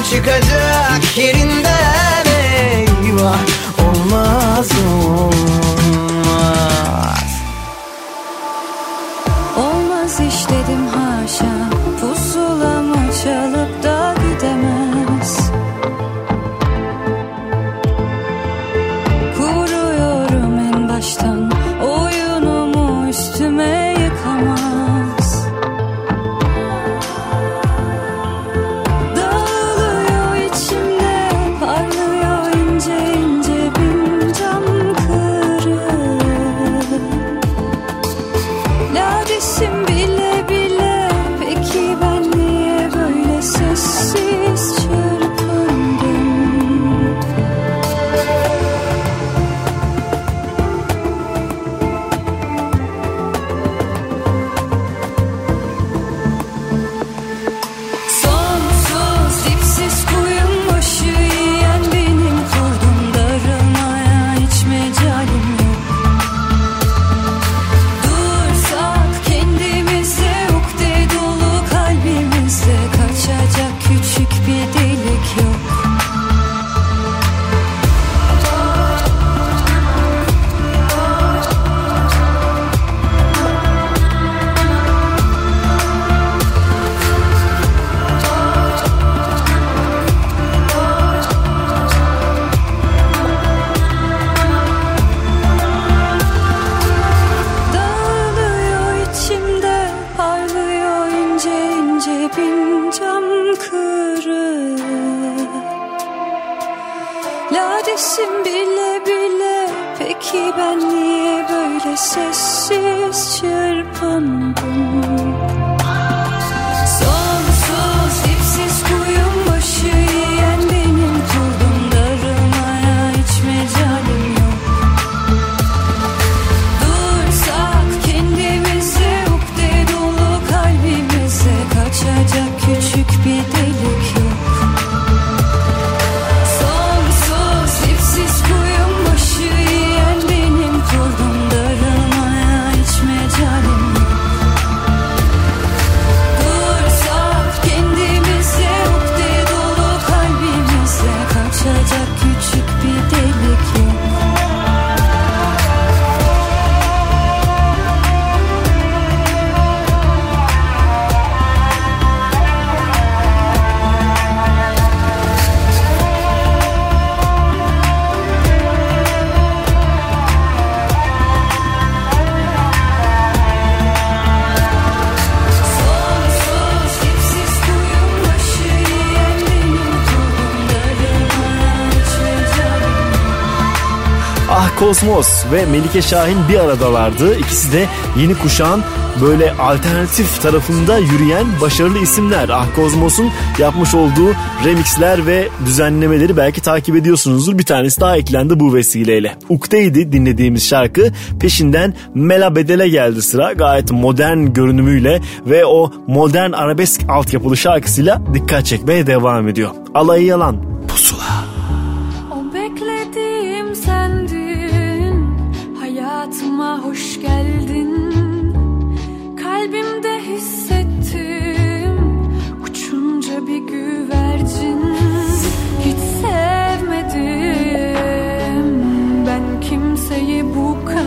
Kozmos 184.88 185.46
ve 185.52 185.66
Melike 185.66 186.02
Şahin 186.02 186.38
bir 186.50 186.60
aradalardı. 186.60 187.40
İkisi 187.40 187.74
de 187.74 187.86
yeni 188.20 188.38
kuşağın 188.38 188.84
böyle 189.22 189.52
alternatif 189.52 190.42
tarafında 190.42 190.98
yürüyen 190.98 191.46
başarılı 191.62 191.98
isimler. 191.98 192.50
Ah 192.50 192.76
Kozmos'un 192.76 193.30
yapmış 193.60 193.96
olduğu 193.96 194.34
remixler 194.66 195.26
ve 195.26 195.48
düzenlemeleri 195.66 196.38
belki 196.38 196.62
takip 196.62 196.96
ediyorsunuzdur. 196.96 197.58
Bir 197.58 197.64
tanesi 197.64 198.02
daha 198.02 198.18
eklendi 198.18 198.60
bu 198.60 198.74
vesileyle. 198.74 199.36
Ukde'ydi 199.50 200.12
dinlediğimiz 200.12 200.68
şarkı. 200.68 201.12
Peşinden 201.40 201.94
Mela 202.14 202.56
Bedel'e 202.56 202.90
geldi 202.90 203.22
sıra. 203.22 203.54
Gayet 203.54 203.92
modern 203.92 204.54
görünümüyle 204.54 205.22
ve 205.46 205.66
o 205.66 205.92
modern 206.08 206.52
arabesk 206.52 207.02
altyapılı 207.10 207.58
şarkısıyla 207.58 208.22
dikkat 208.34 208.66
çekmeye 208.66 209.08
devam 209.08 209.48
ediyor. 209.48 209.70
Alayı 209.94 210.26
yalan. 210.26 210.77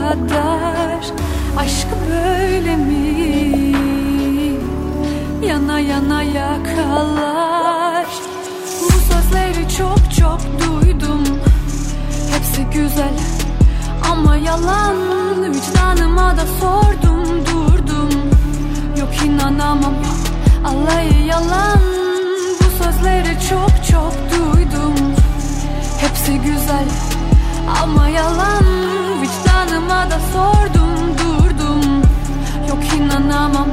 Kadar 0.00 1.00
Aşk 1.58 1.86
böyle 2.10 2.76
mi? 2.76 3.76
Yana 5.46 5.80
yana 5.80 6.22
yakalar. 6.22 8.06
Bu 8.82 8.92
sözleri 8.92 9.68
çok 9.78 10.14
çok 10.18 10.40
duydum. 10.60 11.24
Hepsi 12.30 12.64
güzel 12.64 13.14
ama 14.12 14.36
yalan. 14.36 14.96
Vicdanıma 15.42 16.36
da 16.36 16.46
sordum 16.60 17.46
durdum. 17.46 18.10
Yok 18.98 19.24
inanamam 19.24 19.94
alayı 20.64 21.24
yalan. 21.24 21.80
Bu 22.60 22.84
sözleri 22.84 23.38
çok 23.50 23.84
çok 23.90 24.12
duydum. 24.30 24.94
Hepsi 26.00 26.38
güzel 26.38 26.86
ama 27.82 28.08
yalan 28.08 28.64
Da 30.00 30.18
sordum 30.32 31.18
durdum. 31.18 32.02
Yok 32.68 32.94
inanamam 32.96 33.68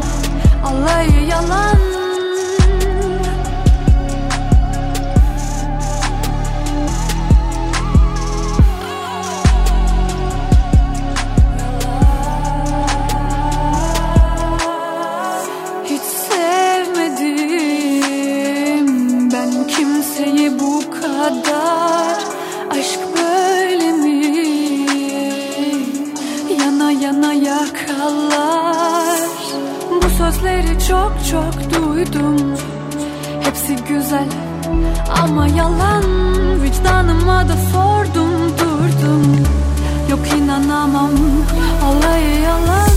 alayı 0.65 1.25
yalan 1.25 1.97
çok 30.88 31.11
çok 31.31 31.53
duydum. 31.73 32.57
Hepsi 33.43 33.75
güzel 33.75 34.27
ama 35.21 35.47
yalan. 35.47 36.03
Vicdanıma 36.63 37.49
da 37.49 37.53
sordum 37.73 38.31
durdum. 38.59 39.45
Yok 40.09 40.19
inanamam 40.38 41.11
olayı 41.85 42.41
yalan. 42.41 42.89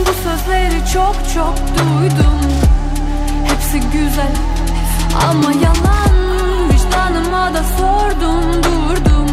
Bu 0.00 0.12
sözleri 0.12 0.92
çok 0.92 1.16
çok 1.34 1.56
duydum. 1.78 2.40
Hepsi 3.44 3.80
güzel 3.80 4.34
ama 5.28 5.52
yalan. 5.52 6.16
Vicdanıma 6.72 7.54
da 7.54 7.62
sordum 7.78 8.62
durdum. 8.62 9.28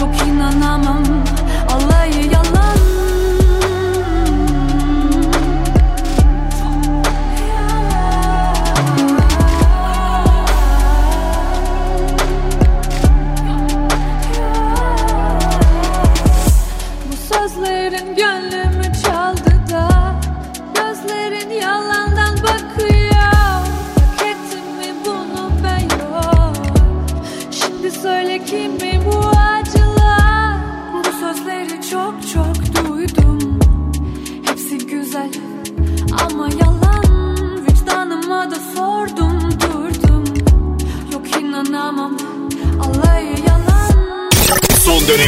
Yok 0.00 0.14
inanamam 0.28 1.04
olayı 1.76 2.30
yalan. 2.30 2.73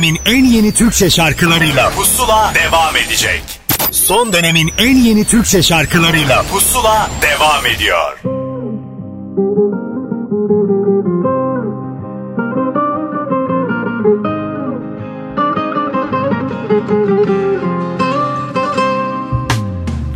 dönemin 0.00 0.20
en 0.26 0.44
yeni 0.44 0.74
Türkçe 0.74 1.10
şarkılarıyla 1.10 1.90
Pusula 1.90 2.52
devam 2.54 2.96
edecek. 2.96 3.42
Son 3.90 4.32
dönemin 4.32 4.72
en 4.78 4.96
yeni 4.96 5.24
Türkçe 5.24 5.62
şarkılarıyla 5.62 6.42
Pusula 6.42 7.10
devam 7.22 7.66
ediyor. 7.66 8.18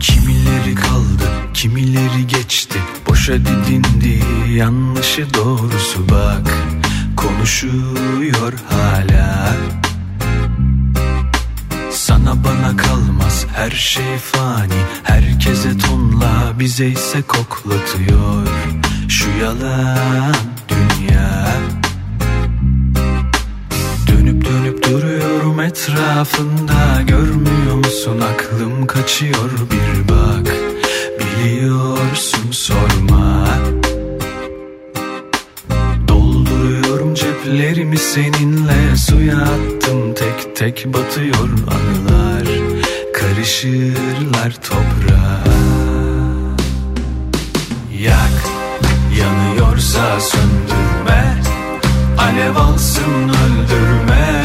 Kimileri 0.00 0.74
kaldı, 0.74 1.30
kimileri 1.54 2.26
geçti. 2.26 2.78
Boşa 3.08 3.32
didindi, 3.32 4.20
yanlışı 4.54 5.34
doğrusu 5.34 6.08
bak 6.10 6.63
konuşuyor 7.28 8.52
hala. 8.70 9.56
Sana 11.90 12.44
bana 12.44 12.76
kalmaz 12.76 13.46
her 13.54 13.70
şey 13.70 14.18
fani. 14.18 14.80
Herkese 15.02 15.78
tonla 15.78 16.52
bize 16.58 16.86
ise 16.86 17.22
koklatıyor 17.22 18.46
Şu 19.08 19.30
yalan 19.42 20.34
dünya. 20.68 21.46
Dönüp 24.06 24.44
dönüp 24.44 24.84
duruyorum 24.90 25.60
etrafında 25.60 27.02
Görmüyor 27.06 27.74
musun? 27.74 28.20
Aklım 28.20 28.86
kaçıyor 28.86 29.50
bir 29.70 30.08
bak. 30.08 30.54
Biliyorsun 31.20 32.50
sorma 32.50 33.23
Ceplerimi 37.44 37.96
seninle 37.96 38.96
Suya 38.96 39.36
attım. 39.36 40.14
Tek 40.14 40.56
tek 40.56 40.86
batıyor 40.86 41.48
anılar. 41.68 42.48
Karışırlar 43.14 44.52
toprağa. 44.62 45.44
Yak 48.00 48.44
yanıyorsa 49.18 50.20
söndürme. 50.20 51.42
Alev 52.18 52.56
alsın 52.56 53.28
öldürme. 53.28 54.42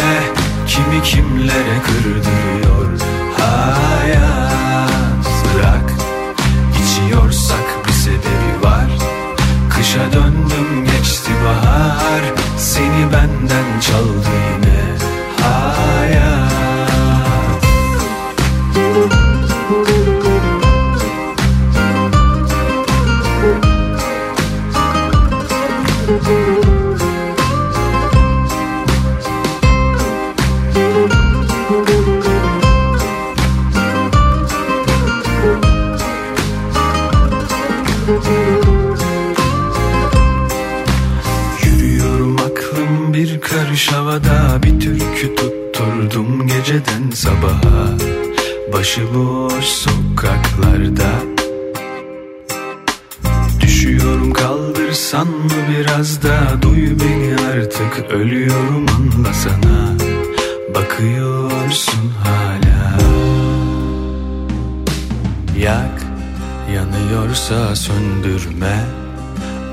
Kimi 0.68 1.04
kimlere 1.04 1.82
kırdırıyor 1.86 3.00
hayat. 3.38 5.26
Bırak 5.56 5.94
içiyorsak 6.84 7.88
bir 7.88 7.94
sebebi 7.94 8.64
var. 8.64 8.90
Kışa 9.70 10.14
döndüm 10.14 10.86
geçti 10.86 11.32
bahar 11.46 12.39
Seni 12.80 13.14
benden 13.14 13.80
çaldı 13.80 14.59
Başıboş 48.90 49.66
sokaklarda. 49.66 51.12
Düşüyorum 53.62 54.34
kaldırsan 54.34 55.28
mı 55.28 55.52
biraz 55.70 56.24
da 56.24 56.62
Duy 56.62 56.90
beni 56.90 57.36
artık 57.52 58.12
ölüyorum 58.12 58.86
anlasana 58.90 59.94
Bakıyorsun 60.76 62.14
hala. 62.24 62.98
Yak 65.60 66.02
yanıyorsa 66.76 67.76
söndürme. 67.76 68.86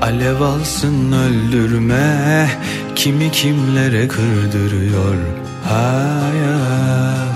Alev 0.01 0.41
alsın 0.41 1.11
öldürme. 1.11 2.49
Kimi 2.95 3.31
kimlere 3.31 4.07
kırdırıyor 4.07 5.15
hayat? 5.63 7.27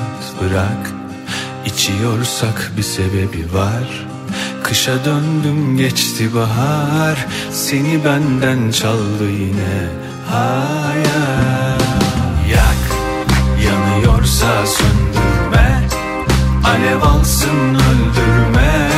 Bırak 0.42 0.91
içiyorsak 1.82 2.72
bir 2.78 2.84
sebebi 2.84 3.54
var. 3.54 4.08
Kışa 4.64 5.06
döndüm 5.06 5.78
geçti 5.78 6.36
bahar. 6.36 7.28
Seni 7.52 8.06
benden 8.06 8.72
çaldı 8.72 9.30
yine 9.30 9.90
hayat 10.30 11.82
Yak 12.52 12.82
yanıyorsa 13.66 14.66
söndürme. 14.66 15.88
Alev 16.64 17.02
alsın 17.02 17.76
öldürme. 17.76 18.90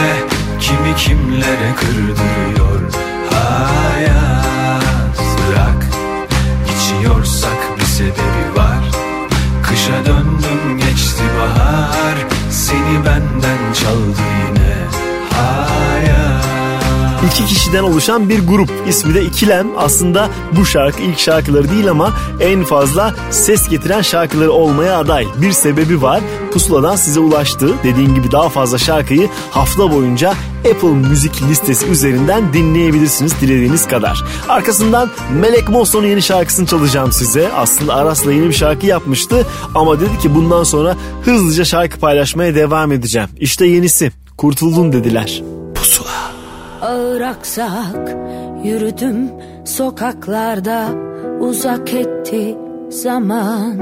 Kimi 0.60 0.96
kimlere 0.96 1.76
kırdırıyor 1.76 2.92
hayat. 3.32 5.18
Bırak 5.18 5.86
içiyorsak 6.76 7.78
bir 7.80 7.86
sebebi 7.86 8.58
var. 8.58 8.84
Kışa 9.64 10.06
döndüm 10.06 10.78
geçti 10.78 11.24
bahar 11.40 11.63
Seni 12.74 13.06
benden 13.06 13.74
çaldı 13.74 14.22
yine 14.48 14.76
hayat 15.30 16.46
İki 17.28 17.46
kişiden 17.46 17.84
oluşan 17.84 18.30
bir 18.30 18.48
grup. 18.48 18.70
İsmi 18.88 19.14
de 19.14 19.24
İkilem. 19.26 19.68
Aslında 19.78 20.30
bu 20.58 20.66
şarkı 20.66 21.02
ilk 21.02 21.20
şarkıları 21.20 21.70
değil 21.70 21.90
ama 21.90 22.14
en 22.40 22.64
fazla 22.64 23.16
ses 23.32 23.70
getiren 23.70 24.02
şarkıları 24.02 24.52
olmaya 24.52 24.98
aday. 24.98 25.28
Bir 25.42 25.52
sebebi 25.52 26.02
var. 26.02 26.22
Pusuladan 26.54 26.96
size 26.96 27.20
ulaştı. 27.20 27.74
Dediğim 27.84 28.16
gibi 28.16 28.32
daha 28.32 28.50
fazla 28.50 28.78
şarkıyı 28.78 29.30
hafta 29.52 29.92
boyunca 29.92 30.34
Apple 30.72 31.10
Müzik 31.10 31.42
listesi 31.42 31.88
üzerinden 31.88 32.54
dinleyebilirsiniz 32.54 33.42
dilediğiniz 33.42 33.88
kadar. 33.88 34.24
Arkasından 34.50 35.10
Melek 35.40 35.70
Mosso'nun 35.70 36.08
yeni 36.08 36.22
şarkısını 36.22 36.66
çalacağım 36.66 37.12
size. 37.12 37.52
Aslında 37.54 37.94
Aras'la 37.94 38.34
yeni 38.34 38.48
bir 38.48 38.54
şarkı 38.54 38.86
yapmıştı 38.86 39.46
ama 39.76 40.00
dedi 40.00 40.20
ki 40.22 40.36
bundan 40.36 40.64
sonra 40.64 40.96
hızlıca 41.26 41.66
şarkı 41.66 42.00
paylaşmaya 42.00 42.56
devam 42.56 42.92
edeceğim. 42.92 43.30
İşte 43.38 43.66
yenisi. 43.66 44.12
Kurtuldun 44.38 44.94
dediler. 44.94 45.44
Pusula. 45.76 46.32
Ağır 46.82 47.22
aksak 47.22 48.16
yürüdüm 48.64 49.32
sokaklarda 49.66 50.90
uzak 51.40 51.94
etti 51.94 52.58
zaman 52.90 53.80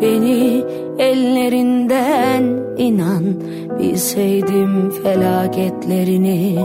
beni 0.00 0.64
ellerinden 0.98 2.42
inan. 2.78 3.24
Bilseydim 3.78 4.90
felaketlerini 5.02 6.58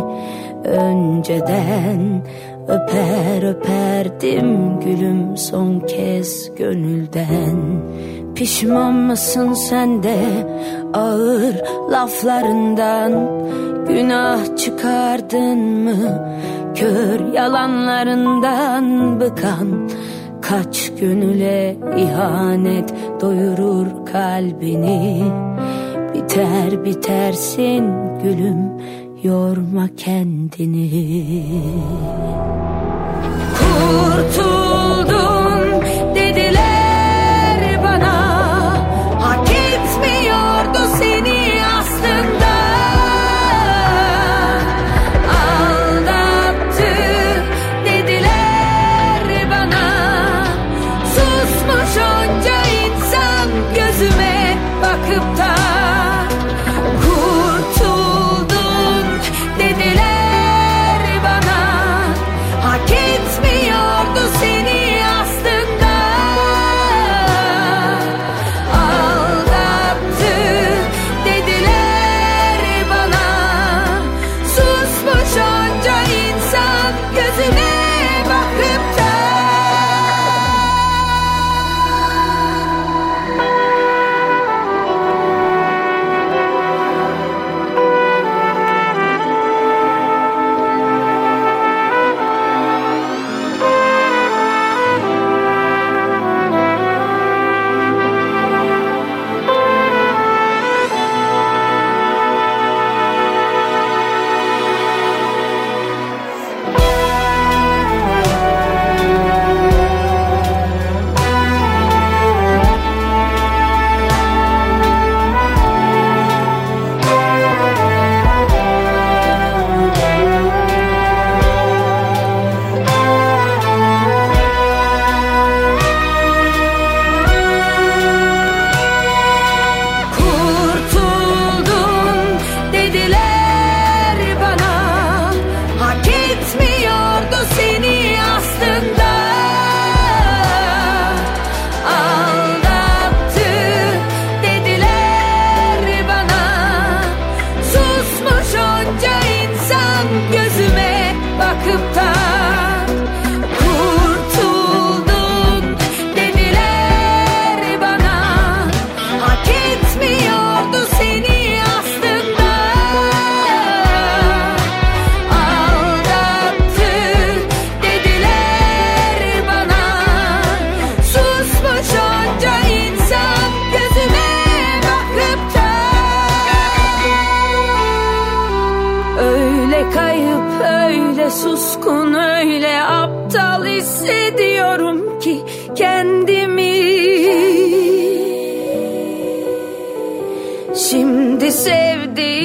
önceden. 0.64 2.22
Öper 2.68 3.50
öperdim 3.50 4.80
gülüm 4.80 5.38
son 5.38 5.80
kez 5.80 6.56
gönülden. 6.56 7.82
Pişman 8.36 8.94
mısın 8.94 9.54
sen 9.54 10.04
de 10.04 10.18
ağır 10.94 11.56
laflarından? 11.92 13.12
Günah 13.88 14.58
çıkardın 14.58 15.60
mı? 15.60 16.30
Kör 16.76 17.34
yalanlarından 17.34 19.20
bıkan 19.20 19.90
Kaç 20.42 20.92
gönüle 21.00 21.78
ihanet 21.98 22.94
doyurur 23.22 24.06
kalbini. 24.06 25.24
Biter 26.14 26.86
bitersin 26.86 27.86
gülüm 28.24 28.72
yorma 29.24 29.88
kendini. 29.98 31.44
Kurtuldum 33.60 35.49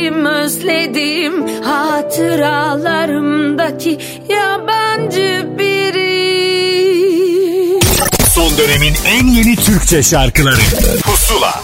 Özledim 0.05 0.27
özledim 0.27 1.63
hatıralarımdaki 1.63 3.99
yabancı 4.29 5.47
biri. 5.59 6.05
Son 8.35 8.59
dönemin 8.59 8.95
en 9.07 9.27
yeni 9.27 9.57
Türkçe 9.57 10.03
şarkıları. 10.03 10.61
Pusula. 11.03 11.63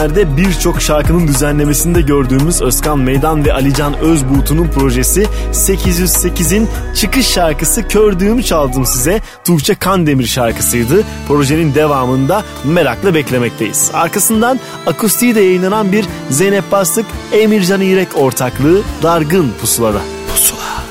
2000'lerde 0.00 0.36
birçok 0.36 0.82
şarkının 0.82 1.28
düzenlemesinde 1.28 2.00
gördüğümüz 2.00 2.62
Özkan 2.62 2.98
Meydan 2.98 3.44
ve 3.44 3.52
Alican 3.52 3.98
Özbuğut'un 3.98 4.68
projesi 4.68 5.26
808'in 5.52 6.68
çıkış 6.96 7.26
şarkısı 7.26 7.88
Kördüğüm 7.88 8.42
Çaldım 8.42 8.86
Size 8.86 9.20
Tuğçe 9.44 9.74
Kandemir 9.74 10.26
şarkısıydı. 10.26 11.04
Projenin 11.28 11.74
devamında 11.74 12.44
merakla 12.64 13.14
beklemekteyiz. 13.14 13.90
Arkasından 13.94 14.60
akustiği 14.86 15.34
de 15.34 15.40
yayınlanan 15.40 15.92
bir 15.92 16.04
Zeynep 16.30 16.72
Bastık 16.72 17.06
Emircan 17.32 17.80
İrek 17.80 18.08
ortaklığı 18.16 18.82
Dargın 19.02 19.52
Pusula'da. 19.60 20.00
Pusula. 20.32 20.89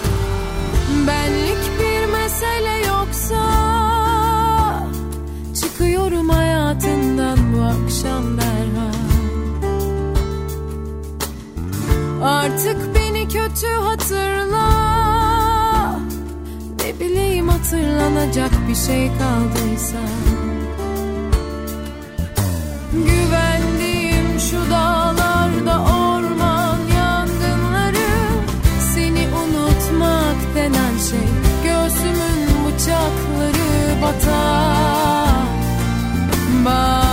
Artık 12.23 12.95
beni 12.95 13.27
kötü 13.27 13.67
hatırla. 13.67 14.69
Ne 16.79 16.99
bileyim 16.99 17.49
hatırlanacak 17.49 18.51
bir 18.69 18.75
şey 18.75 19.07
kaldıysa. 19.07 19.97
Güvendiğim 22.93 24.39
şu 24.39 24.71
dağlarda 24.71 25.81
orman 25.81 26.77
yangınları 26.95 28.09
Seni 28.93 29.27
unutmak 29.27 30.55
denen 30.55 30.97
şey 31.09 31.29
Göğsümün 31.63 32.65
bıçakları 32.65 34.01
batar. 34.01 35.45
Bak 36.65 37.08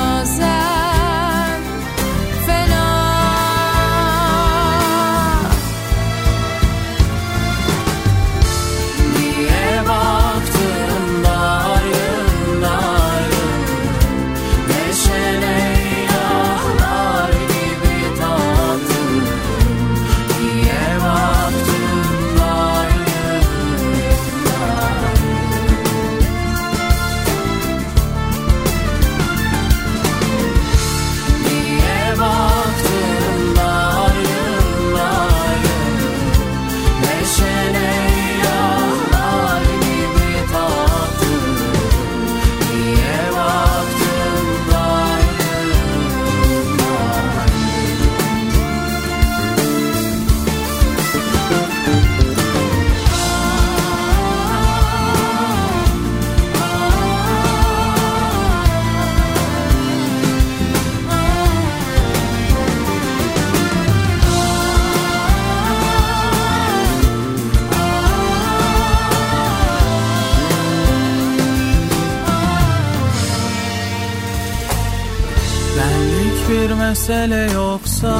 mesele 77.09 77.53
yoksa 77.53 78.17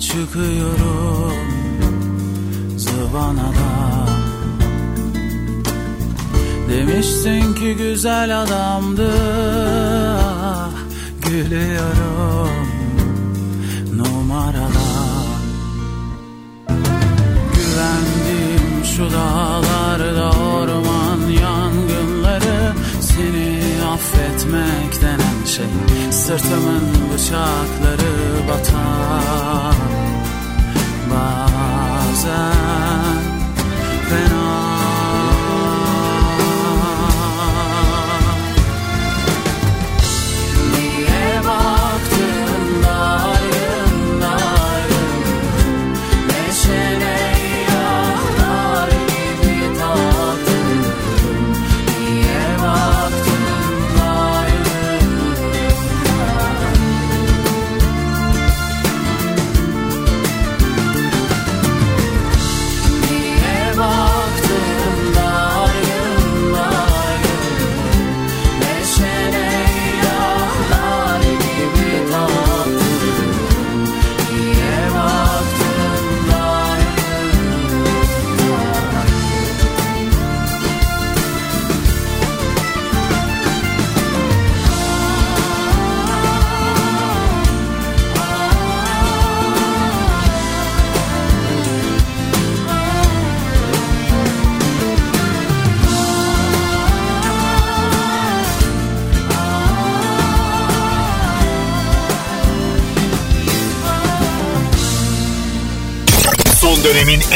çıkıyorum 0.00 1.32
zıvanadan. 2.76 4.08
Demiştin 6.70 7.54
ki 7.54 7.74
güzel 7.74 8.42
adamdı 8.42 9.10
ah, 10.18 10.70
Gülüyorum 11.22 12.68
numaradan. 13.96 15.26
Güvendim 17.54 18.84
şu 18.96 19.10
dağlarda 19.12 20.30
orman 20.30 21.20
yangınları 21.28 22.72
Seni 23.00 23.60
affetmekten 23.92 25.25
şey. 25.56 25.66
Sırtımın 26.10 26.82
bıçakları 27.12 28.48
batar 28.48 29.76
Bazen 31.10 32.52
fena 34.08 34.75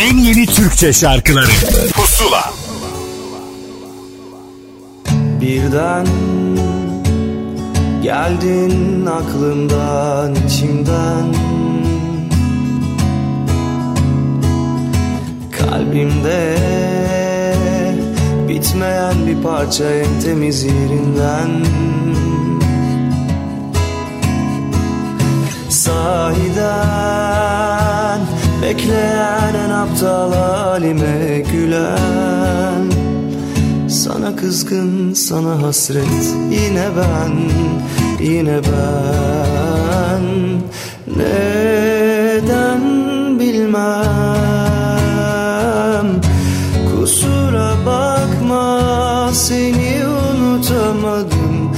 en 0.00 0.16
yeni 0.16 0.46
Türkçe 0.46 0.92
şarkıları. 0.92 1.50
Pusula. 1.94 2.52
Birden 5.40 6.06
geldin 8.02 9.06
aklımdan 9.06 10.34
içimden. 10.46 11.34
Kalbimde 15.58 16.56
bitmeyen 18.48 19.26
bir 19.26 19.42
parça 19.42 19.84
en 19.84 20.20
temiz 20.20 20.64
yerinden 20.64 21.50
bekleyen 28.62 29.54
en 29.54 29.70
aptal 29.70 30.32
halime 30.32 31.42
gülen. 31.52 32.90
Sana 33.88 34.36
kızgın, 34.36 35.14
sana 35.14 35.62
hasret 35.62 36.34
Yine 36.50 36.88
ben, 36.96 37.32
yine 38.26 38.60
ben. 38.62 40.22
Neden 41.16 42.80
bilmem? 43.40 43.80
Kusura 46.90 47.72
bakma 47.86 49.30
seni 49.32 50.02
unutamadım. 50.06 51.70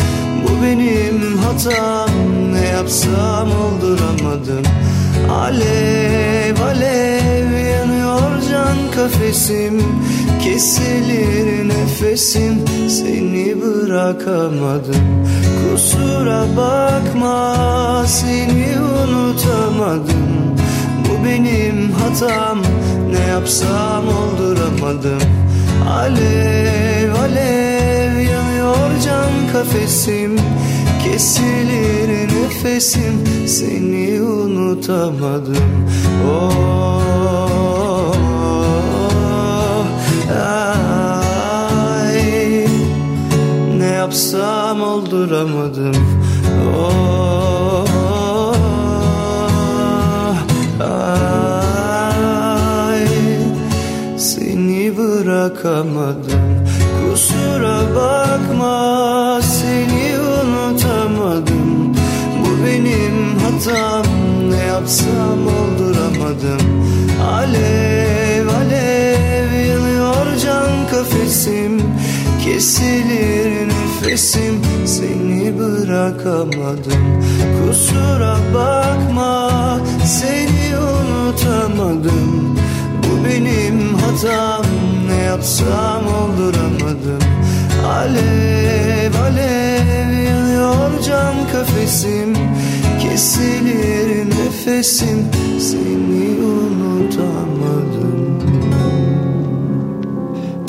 Bu 0.42 0.50
benim 0.64 1.38
hatam 1.38 2.10
Ne 2.52 2.66
yapsam 2.66 3.48
olduramadım. 3.50 4.62
Alev 5.30 6.41
kafesim 9.02 9.82
Kesilir 10.42 11.68
nefesim 11.68 12.64
seni 12.88 13.56
bırakamadım. 13.62 15.26
Kusura 15.62 16.44
bakma 16.56 18.04
seni 18.06 18.68
unutamadım. 18.80 20.56
Bu 20.98 21.24
benim 21.24 21.92
hatam 21.92 22.62
ne 23.10 23.30
yapsam 23.30 24.04
olduramadım. 24.08 25.22
Alev 25.90 27.14
alev 27.14 28.16
yanıyor 28.16 28.90
can 29.04 29.52
kafesim 29.52 30.36
Kesilir 31.04 32.28
nefesim 32.28 33.46
seni 33.46 34.22
unutamadım. 34.22 35.56
Oh, 36.30 37.21
yapsam 44.12 44.82
olduramadım. 44.82 45.96
Oh, 46.78 47.86
ay, 50.80 53.06
seni 54.18 54.96
bırakamadım. 54.96 56.42
Kusura 57.00 57.80
bakma 57.96 59.40
seni 59.42 60.18
unutamadım. 60.20 61.94
Bu 62.40 62.66
benim 62.66 63.38
hatam 63.38 64.06
ne 64.50 64.62
yapsam 64.66 65.38
olduramadım. 65.46 66.84
Alev 67.34 68.48
alev 68.48 69.52
yanıyor 69.68 70.26
can 70.44 70.88
kafesim. 70.90 71.82
Kesilir 72.44 73.68
nefesim 73.68 73.91
seni 74.86 75.58
bırakamadım. 75.58 77.22
Kusura 77.58 78.36
bakma 78.54 79.50
seni 80.04 80.76
unutamadım. 80.78 82.58
Bu 83.02 83.24
benim 83.24 83.94
hatam 83.94 84.66
ne 85.06 85.22
yapsam 85.22 86.06
olduramadım. 86.06 87.22
Alev 87.86 89.14
alev 89.24 90.12
yanıyor 90.24 91.02
can 91.06 91.34
kafesim. 91.52 92.36
Kesilir 93.00 94.26
nefesim 94.26 95.28
seni 95.60 96.31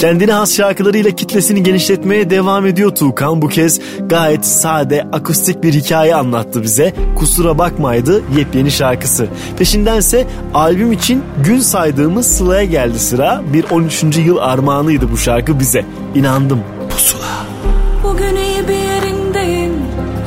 Kendine 0.04 0.34
has 0.34 0.58
şarkılarıyla 0.58 1.12
kitlesini 1.12 1.64
genişletmeye 1.64 2.30
devam 2.30 2.66
ediyor 2.66 2.96
Tuğkan. 2.96 3.42
Bu 3.42 3.48
kez 3.48 3.80
gayet 4.06 4.46
sade, 4.46 5.08
akustik 5.12 5.64
bir 5.64 5.74
hikaye 5.74 6.16
anlattı 6.16 6.64
bize. 6.64 6.94
Kusura 7.16 7.58
bakmaydı 7.58 8.22
yepyeni 8.38 8.72
şarkısı. 8.72 9.28
Peşindense 9.58 10.28
albüm 10.54 10.92
için 10.92 11.24
gün 11.46 11.60
saydığımız 11.60 12.28
Sıla'ya 12.28 12.64
geldi 12.64 13.00
sıra. 13.00 13.42
Bir 13.54 13.66
13. 13.72 14.04
yıl 14.18 14.38
armağanıydı 14.38 15.12
bu 15.12 15.18
şarkı 15.18 15.60
bize. 15.60 15.86
İnandım. 16.16 16.60
Pusula. 16.90 17.46
Bugün 18.04 18.36
iyi 18.36 18.68
bir 18.68 18.74
yerindeyim 18.74 19.74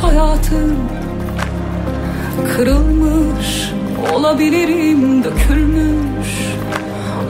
hayatım 0.03 0.77
Kırılmış 2.57 3.73
olabilirim 4.15 5.25
dökülmüş 5.25 6.06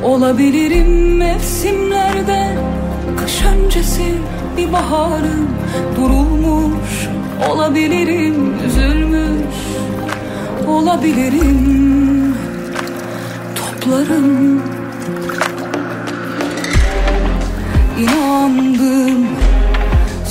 Olabilirim 0.07 1.17
mevsimlerde. 1.17 2.57
Kış 3.17 3.43
öncesi 3.45 4.15
bir 4.57 4.73
baharım 4.73 5.49
Durulmuş. 5.97 7.09
Olabilirim 7.51 8.55
üzülmüş. 8.67 9.57
Olabilirim 10.69 12.35
toplarım. 13.57 14.63
İnandım 17.99 19.27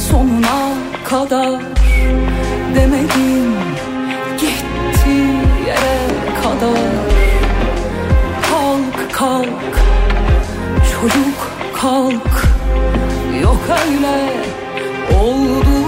sonuna 0.09 0.73
kadar. 1.03 1.61
Demedim 2.75 3.53
gitti 4.39 5.09
yere 5.67 5.97
kadar 6.43 7.14
kalk 9.25 9.47
çocuk 10.91 11.39
kalk. 11.81 12.47
Yok 13.43 13.61
öyle 13.69 14.33
olduğu 15.19 15.84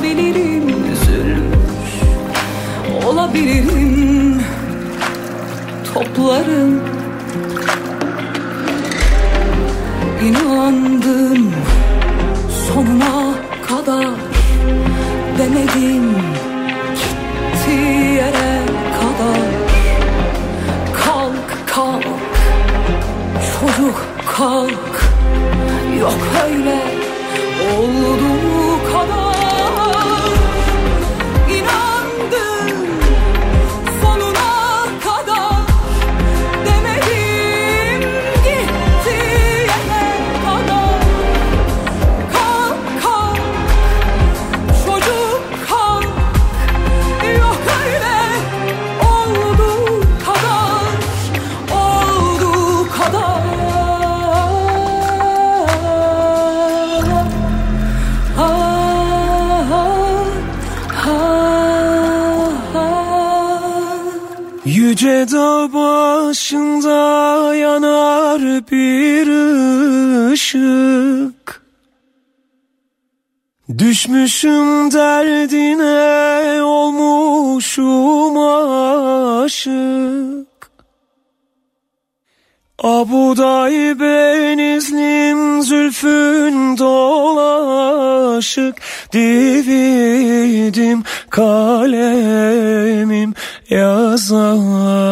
olabilirim. 0.00 0.68
Üzülmüş. 0.92 1.92
Olabilirim. 3.06 4.42
Toplarım 5.94 6.89
Düşmüşüm 74.00 74.92
derdine 74.92 76.62
olmuşum 76.62 78.38
aşık. 79.44 80.70
Abuday 82.78 84.00
benizlim 84.00 85.62
zülfün 85.62 86.78
dolaşık. 86.78 88.76
Dividim 89.12 91.02
kalemim 91.30 93.34
yazarım 93.70 95.10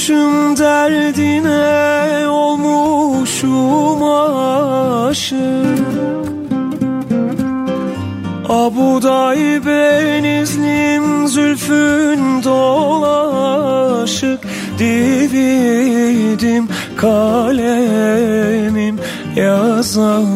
Düşmüşüm 0.00 0.56
derdine 0.56 2.28
olmuşum 2.28 4.02
aşık. 5.08 5.80
Abuday 8.48 9.66
benizlim 9.66 11.28
zülfün 11.28 12.42
dolaşık. 12.44 14.40
Dividim 14.78 16.68
kalemim 16.96 17.80
yazarım 19.36 20.30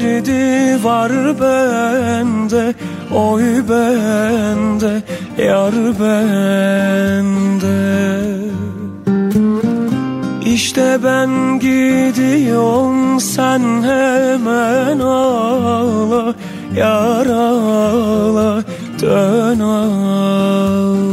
derdi 0.00 0.84
var 0.84 1.12
bende 1.40 2.74
Oy 3.14 3.42
bende 3.68 5.02
yar 5.38 5.74
bende. 6.00 7.44
İşte 10.46 10.98
ben 11.04 11.58
gidiyorum 11.60 13.20
sen 13.20 13.82
hemen 13.82 14.98
ağla 14.98 16.34
Yar 16.76 17.26
ağla 17.26 18.62
dön 19.02 19.60
ağla. 19.60 21.04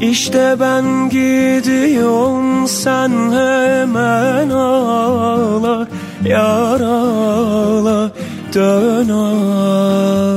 İşte 0.00 0.56
ben 0.60 1.08
gidiyorum 1.10 2.45
sen 2.66 3.32
hemen 3.32 4.50
ağla 4.50 5.86
Yar 6.24 6.80
ağla 6.80 8.10
dön 8.54 9.08
ağla 9.08 10.35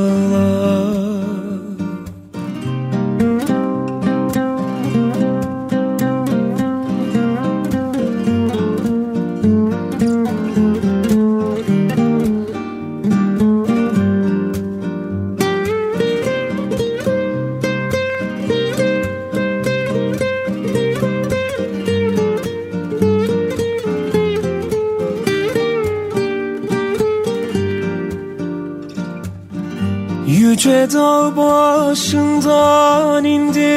başından 31.37 33.23
indiremedim. 33.23 33.69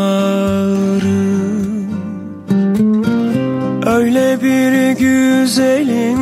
Öyle 3.85 4.41
bir 4.41 4.91
güzelin 4.91 6.19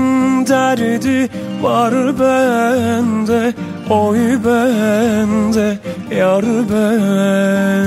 derdi 0.47 1.29
var 1.61 1.93
bende 2.19 3.53
Oy 3.89 4.19
bende 4.45 5.77
yar 6.17 6.45
bende. 6.45 7.83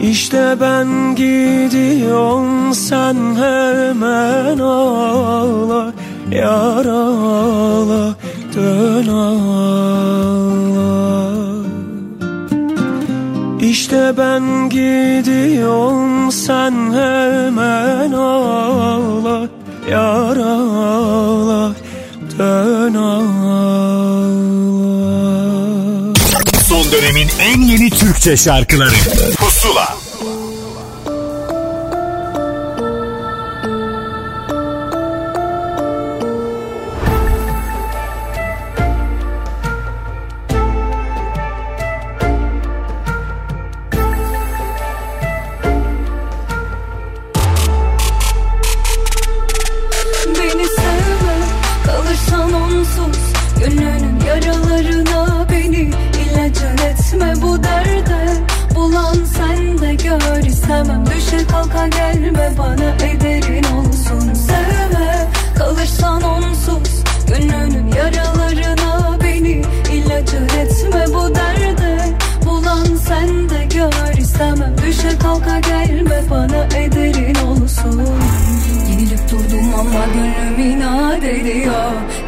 İşte 0.00 0.56
ben 0.60 1.14
gidiyorum 1.16 2.74
sen 2.74 3.16
hemen 3.36 4.58
ağla 4.58 5.92
Yar 6.30 6.86
ağla 6.86 8.14
dön 8.56 9.08
ağla 9.08 9.51
İşte 14.02 14.18
ben 14.18 14.68
gidiyorum 14.68 16.32
sen 16.32 16.72
hemen 16.72 18.12
ağla 18.12 19.48
Yar 19.90 20.36
dön 22.38 22.94
ağla. 22.94 24.12
Son 26.68 26.92
dönemin 26.92 27.28
en 27.40 27.60
yeni 27.60 27.90
Türkçe 27.90 28.36
şarkıları. 28.36 28.94
Pusula 29.36 29.91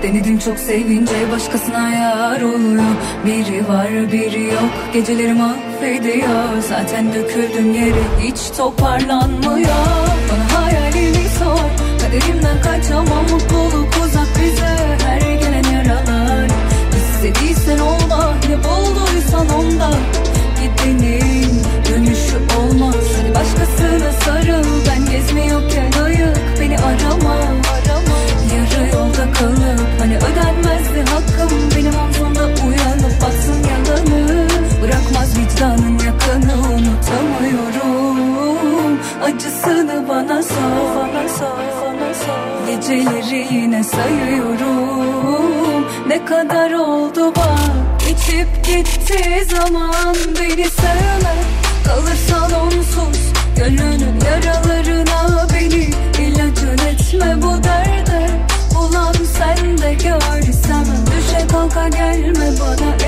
Denedim 0.04 0.38
çok 0.38 0.58
sevince 0.58 1.32
başkasına 1.32 1.90
yar 1.90 2.40
oluyor 2.40 2.84
Biri 3.26 3.68
var 3.68 4.12
biri 4.12 4.44
yok 4.44 4.70
geceleri 4.92 5.34
mahvediyor. 5.34 6.62
Zaten 6.68 7.12
döküldüm 7.14 7.74
yere 7.74 8.04
hiç 8.20 8.56
toparlanmıyor. 8.56 9.68
Bana 10.30 10.62
hayalini 10.62 11.28
sor 11.38 11.70
kaderimden 12.00 12.62
kaçamam. 12.62 13.22
Mutluluk 13.32 13.88
uzak 14.04 14.28
bize 14.42 14.98
her 15.06 15.20
gelen 15.20 15.72
yaralar. 15.72 16.48
İstediysen 16.96 17.78
olma 17.78 18.34
ne 18.48 18.56
bulduysan 18.64 19.48
onda 19.48 19.90
Acısını 39.64 40.08
bana 40.08 40.42
sor, 40.42 40.96
bana 40.96 41.28
sor, 41.28 41.48
bana 41.82 42.14
sor. 42.14 42.66
Geceleri 42.66 43.54
yine 43.54 43.84
sayıyorum. 43.84 44.94
Ne 46.08 46.24
kadar 46.24 46.72
oldu 46.72 47.32
bak 47.36 48.02
içip 48.02 48.64
gitti 48.64 49.46
zaman. 49.54 50.14
Beni 50.40 50.64
sevme 50.64 51.34
kalırsan 51.86 52.52
onsuz 52.52 53.32
Gönlünün 53.56 54.20
yaralarına 54.24 55.46
beni 55.54 55.90
ilacın 56.26 56.78
etme 56.78 57.42
bu 57.42 57.64
derde. 57.64 58.30
Ulan 58.78 59.14
sen 59.38 59.78
de 59.78 59.94
gör 59.94 60.48
istemem. 60.48 61.04
Düşe 61.06 61.46
kalka 61.46 61.88
gelme 61.88 62.50
bana 62.60 63.03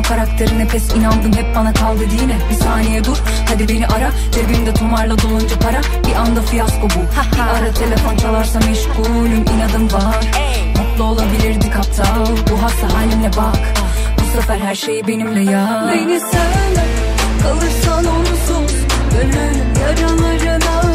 O 0.00 0.02
karakterine 0.02 0.66
pes 0.68 0.94
inandım 0.94 1.32
hep 1.32 1.56
bana 1.56 1.72
kal 1.72 2.00
dediğine 2.00 2.36
Bir 2.50 2.54
saniye 2.54 3.04
dur 3.04 3.16
hadi 3.48 3.68
beni 3.68 3.86
ara. 3.86 4.10
Cebimde 4.32 4.74
tumarla 4.74 5.18
dolunca 5.18 5.58
para 5.58 5.80
Bir 6.06 6.14
anda 6.14 6.42
fiyasko 6.42 6.82
bu. 6.82 7.00
Bir 7.36 7.58
ara 7.58 7.74
telefon 7.74 8.16
çalarsa 8.16 8.58
meşgulüm 8.58 9.44
inadım 9.56 9.92
var. 9.92 10.26
Mutlu 10.78 11.04
olabilirdik 11.04 11.76
aptal 11.76 12.26
Bu 12.50 12.62
hasta 12.62 12.98
halimle 12.98 13.30
bak. 13.36 13.58
Bu 14.18 14.40
sefer 14.40 14.58
her 14.58 14.74
şey 14.74 15.06
benimle 15.06 15.50
ya. 15.52 15.90
Beni 15.94 16.20
sevme 16.20 16.84
kalırsan 17.42 18.04
onsuz 18.04 18.76
Gönlünün 19.12 19.74
yaralarına 19.80 20.89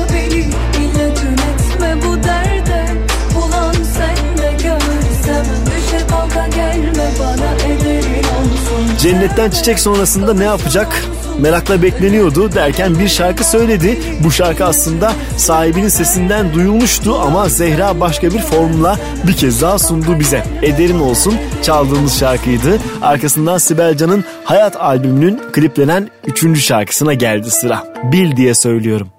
Cennetten 9.00 9.50
çiçek 9.50 9.80
sonrasında 9.80 10.34
ne 10.34 10.44
yapacak? 10.44 11.04
Merakla 11.40 11.82
bekleniyordu 11.82 12.52
derken 12.52 13.00
bir 13.00 13.08
şarkı 13.08 13.44
söyledi. 13.44 14.00
Bu 14.24 14.32
şarkı 14.32 14.66
aslında 14.66 15.14
sahibinin 15.38 15.88
sesinden 15.88 16.54
duyulmuştu 16.54 17.16
ama 17.16 17.50
Zehra 17.50 18.00
başka 18.00 18.28
bir 18.28 18.40
formla 18.40 19.00
bir 19.28 19.34
kez 19.34 19.62
daha 19.62 19.80
sundu 19.80 20.20
bize. 20.20 20.44
Ederin 20.62 21.00
olsun 21.00 21.36
çaldığımız 21.62 22.20
şarkıydı. 22.20 22.80
Arkasından 23.02 23.58
Sibel 23.58 23.98
Can'ın 23.98 24.24
Hayat 24.44 24.76
albümünün 24.76 25.42
kliplenen 25.52 26.10
3. 26.28 26.60
şarkısına 26.64 27.14
geldi 27.14 27.52
sıra. 27.52 27.84
Bil 28.12 28.38
diye 28.38 28.56
söylüyorum. 28.56 29.15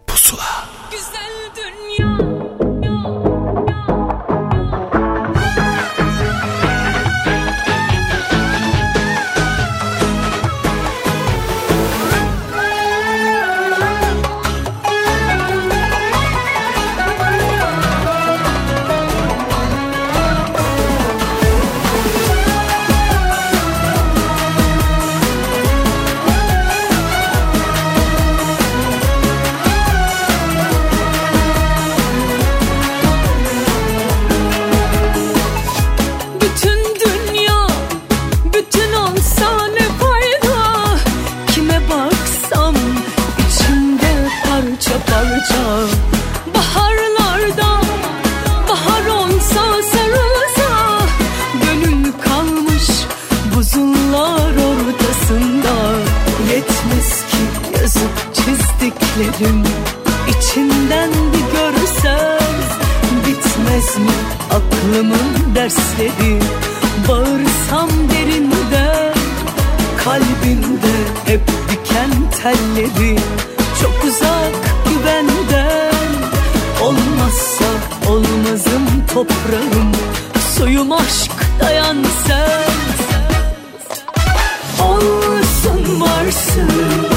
to 86.57 87.16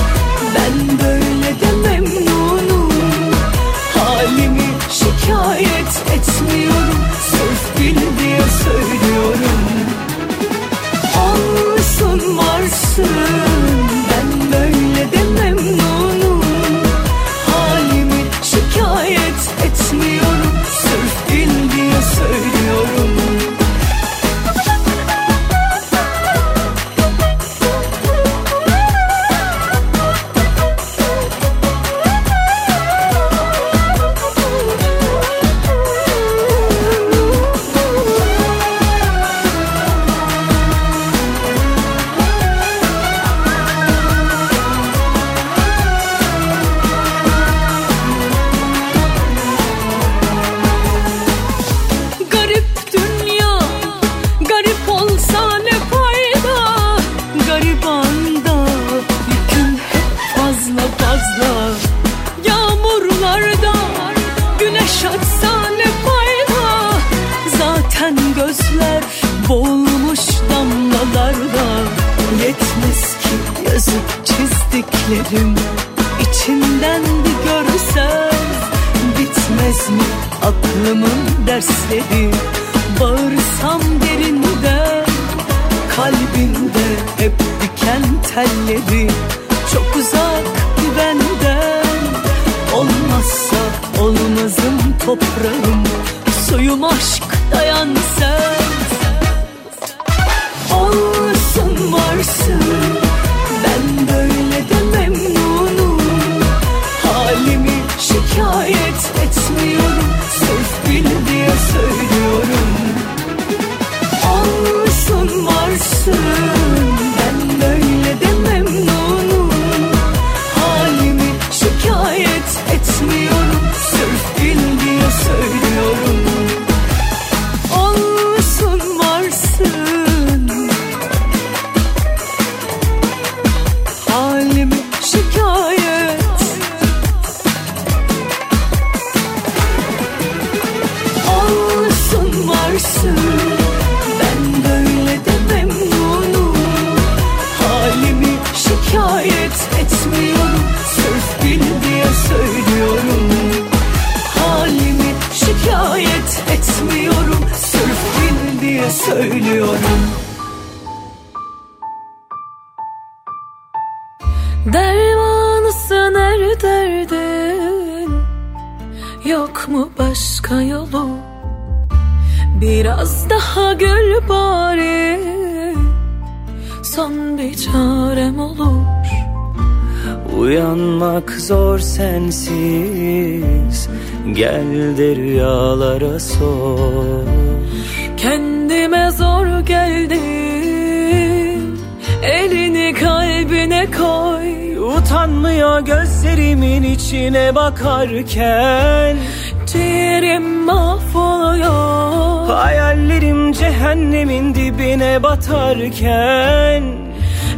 utanmıyor 195.10 195.80
gözlerimin 195.80 196.84
içine 196.84 197.56
bakarken. 197.56 199.18
Ciğerim 199.66 200.66
mahvoluyor. 200.66 202.48
Hayallerim 202.48 203.52
cehennemin 203.52 204.56
dibine 204.56 205.24
batarken. 205.24 206.84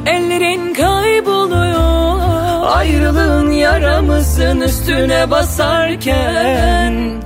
Ellerin 0.06 0.74
kayboluyor. 0.74 2.22
Ayrılığın 2.78 3.52
yaramızın 3.52 4.62
üstüne 4.62 5.32
basarken. 5.32 7.22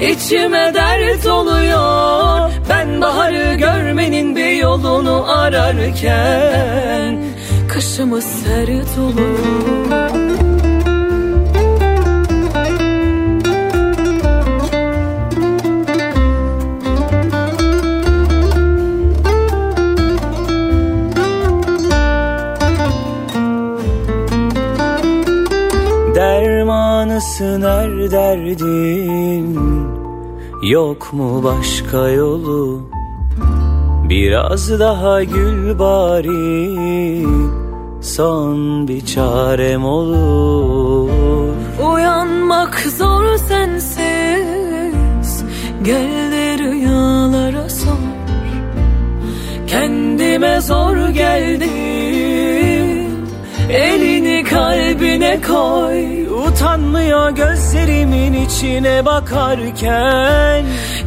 İçime 0.00 0.74
dert 0.74 1.26
oluyor. 1.26 2.50
Ben 2.68 3.00
baharı 3.00 3.54
görmenin 3.54 4.36
bir 4.36 4.50
yolunu 4.56 5.24
ararken. 5.38 7.29
Kışımı 7.80 8.22
sarı 8.22 8.82
dolu. 8.96 9.14
Dermanı 26.14 27.20
sınar 27.20 28.10
derdim 28.10 29.58
Yok 30.62 31.12
mu 31.12 31.44
başka 31.44 32.08
yolu? 32.08 32.80
Biraz 34.08 34.80
daha 34.80 35.22
gül 35.24 35.78
bari. 35.78 37.59
Uyansan 38.20 38.88
bir 38.88 39.06
çarem 39.06 39.84
olur. 39.84 41.10
Uyanmak 41.92 42.80
zor 42.98 43.36
sensiz 43.36 45.44
Gel 45.82 46.32
de 46.32 46.58
rüyalara 46.58 47.68
sor. 47.68 47.96
Kendime 49.66 50.60
zor 50.60 51.08
geldim 51.08 51.70
Elini 53.70 54.44
kalbine 54.44 55.40
koy. 55.40 56.26
Utanmıyor 56.46 57.30
gözlerimin 57.30 58.32
içine 58.32 59.04
bakarken. 59.04 60.64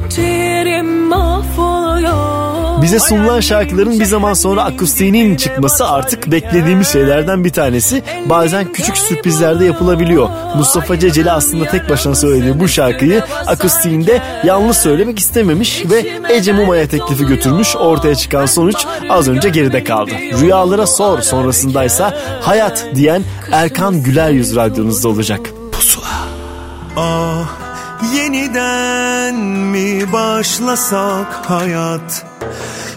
Ciğerim 0.10 1.08
mahvoluyor. 1.08 2.43
Bize 2.84 3.00
sunulan 3.00 3.40
şarkıların 3.40 4.00
bir 4.00 4.06
zaman 4.06 4.34
sonra 4.34 4.64
akustiğinin 4.64 5.36
çıkması 5.36 5.88
artık 5.88 6.32
beklediğimiz 6.32 6.88
şeylerden 6.88 7.44
bir 7.44 7.50
tanesi. 7.50 8.04
Bazen 8.26 8.72
küçük 8.72 8.98
sürprizler 8.98 9.60
de 9.60 9.66
yapılabiliyor. 9.66 10.30
Mustafa 10.56 11.00
Ceceli 11.00 11.32
aslında 11.32 11.66
tek 11.66 11.90
başına 11.90 12.16
söylediği 12.16 12.60
bu 12.60 12.68
şarkıyı 12.68 13.24
akustiğinde 13.48 14.22
yalnız 14.44 14.78
söylemek 14.78 15.20
istememiş 15.20 15.84
ve 15.90 16.06
Ece 16.30 16.54
Muma'ya 16.54 16.88
teklifi 16.88 17.26
götürmüş. 17.26 17.76
Ortaya 17.76 18.16
çıkan 18.16 18.46
sonuç 18.46 18.86
az 19.10 19.30
önce 19.30 19.50
geride 19.50 19.84
kaldı. 19.84 20.12
Rüyalara 20.42 20.88
sor 20.88 21.22
sonrasındaysa 21.22 22.14
hayat 22.42 22.86
diyen 22.96 23.24
Erkan 23.52 24.04
Güler 24.04 24.30
Yüz 24.30 24.56
radyonuzda 24.56 25.08
olacak. 25.08 25.40
Pusula. 25.72 26.08
Ah 26.98 27.48
yeniden 28.16 29.36
mi 29.36 30.14
başlasak 30.14 31.28
hayat? 31.50 32.33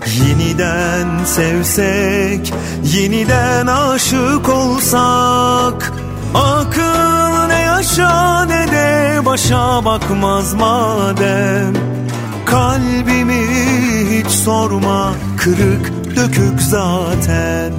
Yeniden 0.07 1.25
sevsek, 1.25 2.55
yeniden 2.83 3.67
aşık 3.67 4.49
olsak 4.49 5.93
Akıl 6.35 7.47
ne 7.49 7.61
yaşa 7.61 8.45
ne 8.45 8.67
de 8.73 9.21
başa 9.27 9.85
bakmaz 9.85 10.55
madem. 10.55 11.75
Kalbimi 12.47 13.47
hiç 14.11 14.27
sorma 14.27 15.13
kırık 15.37 15.93
dökük 16.17 16.61
zaten. 16.61 17.73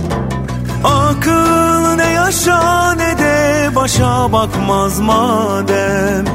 Akıl 0.83 1.95
ne 1.95 2.09
yaşa 2.09 2.93
ne 2.93 3.17
de 3.17 3.69
başa 3.75 4.31
bakmaz 4.31 4.99
madem. 4.99 6.25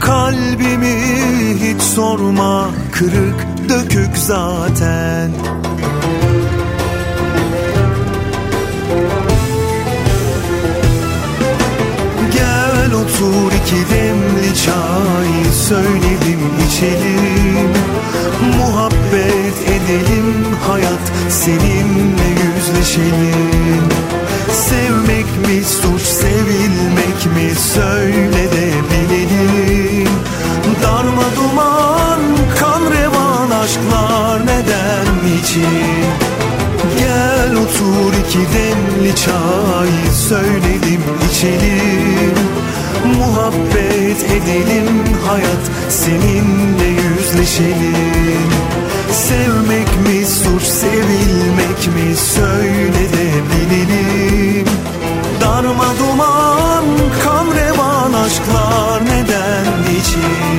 Kalbimi 0.00 0.96
hiç 1.60 1.82
sorma 1.82 2.66
kırık 2.92 3.46
dökük 3.70 4.16
zaten. 4.16 5.30
Gel 12.32 12.92
otur 12.94 13.52
iki 13.52 13.94
demli 13.94 14.54
çay 14.64 15.52
söyledim 15.68 16.40
içelim. 16.68 17.70
Muhabbet 18.58 19.56
edelim 19.66 20.46
hayat 20.68 21.12
seninle 21.28 22.28
yüzleşelim. 22.42 23.84
Sevmek 24.52 25.26
mi 25.46 25.64
suç 25.64 26.02
sevilmek 26.02 27.26
mi 27.34 27.54
söyle 27.74 28.50
de 28.52 28.72
bilelim. 28.90 30.08
Darma 30.82 31.24
duman 31.36 32.20
kan 32.60 32.82
revan 32.92 33.19
aşklar 33.62 34.46
neden 34.46 35.38
için 35.38 36.04
Gel 36.98 37.56
otur 37.56 38.12
iki 38.20 38.38
demli 38.38 39.16
çay 39.16 40.12
söyledim 40.28 41.02
içelim. 41.30 42.34
Muhabbet 43.18 44.24
edelim 44.24 44.88
hayat 45.26 45.64
seninle 45.88 46.86
yüzleşelim. 46.86 48.50
Sevmek 49.12 49.88
mi 50.06 50.26
suç 50.26 50.62
sevilmek 50.62 51.86
mi 51.94 52.16
söyle 52.16 53.12
de 53.12 53.30
bilelim. 53.50 54.66
Darma 55.40 55.94
duman 55.98 56.84
kan 57.24 57.46
revan 57.56 58.12
aşklar 58.12 59.04
neden 59.04 59.82
için 60.00 60.49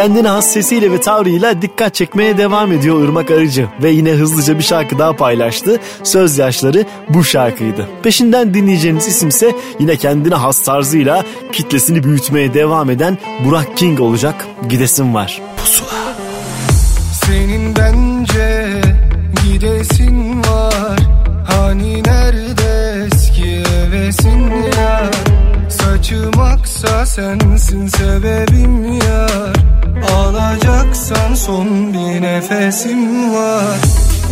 Kendine 0.00 0.28
has 0.28 0.52
sesiyle 0.52 0.92
ve 0.92 1.00
tavrıyla 1.00 1.62
dikkat 1.62 1.94
çekmeye 1.94 2.38
devam 2.38 2.72
ediyor 2.72 3.04
Irmak 3.04 3.30
Arıcı. 3.30 3.68
Ve 3.82 3.90
yine 3.90 4.10
hızlıca 4.10 4.58
bir 4.58 4.62
şarkı 4.62 4.98
daha 4.98 5.16
paylaştı. 5.16 5.80
Söz 6.02 6.38
yaşları 6.38 6.84
bu 7.08 7.24
şarkıydı. 7.24 7.88
Peşinden 8.02 8.54
dinleyeceğiniz 8.54 9.08
isimse 9.08 9.54
yine 9.78 9.96
kendine 9.96 10.34
has 10.34 10.62
tarzıyla 10.62 11.24
kitlesini 11.52 12.04
büyütmeye 12.04 12.54
devam 12.54 12.90
eden 12.90 13.18
Burak 13.44 13.76
King 13.76 14.00
olacak. 14.00 14.46
Gidesim 14.68 15.14
var. 15.14 15.42
Pusula. 15.56 16.14
Senin 17.26 17.76
bence 17.76 18.80
gidesin 19.44 20.38
var. 20.38 20.98
Hani 21.48 22.02
nerede 22.02 23.06
eski 23.06 23.64
hevesin 23.64 24.50
ya 24.78 25.10
Saçım 25.70 26.40
aksa 26.40 27.06
sensin 27.06 27.86
sebebim 27.86 28.89
son 31.50 31.92
bir 31.92 32.22
nefesim 32.22 33.34
var. 33.34 33.78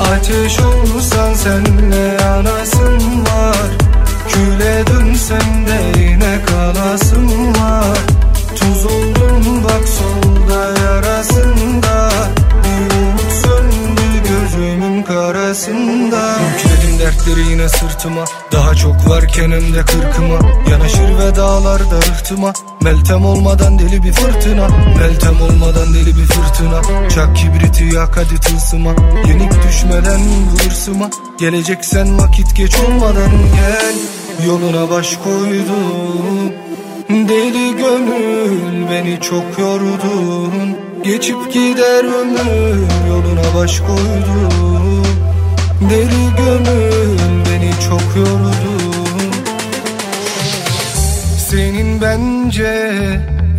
Ateş 0.00 0.58
olsan 0.60 1.34
senle 1.34 2.16
yanasın 2.22 3.24
var. 3.26 3.68
Küle 4.28 4.86
dönsem 4.86 5.66
de 5.66 6.00
yine 6.00 6.38
kalasın 6.46 7.28
var. 7.48 7.98
Tuz 8.56 8.86
oldum 8.86 9.64
bak 9.64 9.84
solda 9.88 10.80
yarasında. 10.84 12.10
Bir 12.64 12.94
umut 12.96 13.32
söndü 13.44 14.08
gözümün 14.28 15.02
karasında. 15.02 16.36
Yükledin 16.48 16.98
dertleri 16.98 17.50
yine 17.50 17.68
sırtıma 17.68 18.24
çok 18.78 19.08
varken 19.08 19.50
hem 19.50 19.74
de 19.74 19.80
kırkıma. 19.80 20.38
Yanaşır 20.70 21.18
ve 21.18 21.36
dağlarda 21.36 21.98
ıhtıma 21.98 22.52
Meltem 22.82 23.24
olmadan 23.24 23.78
deli 23.78 24.02
bir 24.02 24.12
fırtına. 24.12 24.68
Meltem 24.98 25.42
olmadan 25.42 25.94
deli 25.94 26.06
bir 26.06 26.26
fırtına. 26.26 27.08
Çak 27.08 27.36
kibriti 27.36 27.96
yak 27.96 28.16
hadi 28.16 28.40
tılsıma. 28.40 28.94
Yenik 29.26 29.52
düşmeden 29.68 30.20
vurırsıma 30.50 31.10
Geleceksen 31.38 32.18
vakit 32.18 32.56
geç 32.56 32.76
olmadan 32.78 33.30
gel. 33.56 33.94
Yoluna 34.46 34.90
baş 34.90 35.16
koydum. 35.16 36.52
Deli 37.08 37.76
gönül 37.76 38.90
beni 38.90 39.20
çok 39.20 39.58
yordun 39.58 40.76
Geçip 41.04 41.52
gider 41.52 42.04
ömür 42.04 42.86
yoluna 43.08 43.54
baş 43.54 43.80
koydum. 43.80 45.06
Deli 45.90 46.36
gönül 46.36 47.37
çok 47.80 48.16
yordun 48.16 48.98
Senin 51.50 52.00
bence 52.00 53.00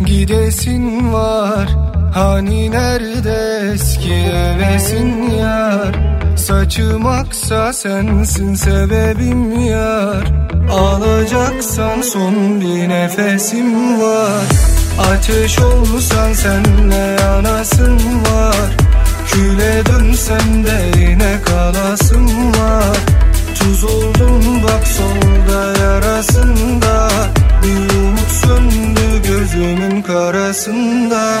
gidesin 0.06 1.12
var. 1.12 1.68
Hani 2.14 2.70
nerede 2.70 3.70
eski 3.74 4.14
hevesin 4.14 5.30
yar? 5.30 5.94
Saçım 6.36 7.06
aksa 7.06 7.72
sensin 7.72 8.54
sebebim 8.54 9.60
yar. 9.60 10.24
Alacaksan 10.72 12.00
son 12.02 12.60
bir 12.60 12.88
nefesim 12.88 14.00
var. 14.00 14.44
Ateş 14.98 15.58
olsan 15.58 16.32
senle 16.32 17.16
yanasın 17.22 17.98
var. 17.98 18.76
Küle 19.26 19.86
dönsem 19.86 20.64
de 20.64 21.00
yine 21.00 21.36
kalasın 21.46 22.26
var 22.48 22.96
Tuz 23.58 23.84
oldum 23.84 24.62
bak 24.62 24.86
solda 24.88 25.78
yarasında. 25.82 27.10
Bir 27.62 27.94
umut 27.94 28.30
söndü 28.30 29.22
gözümün 29.28 30.02
karasında. 30.02 31.38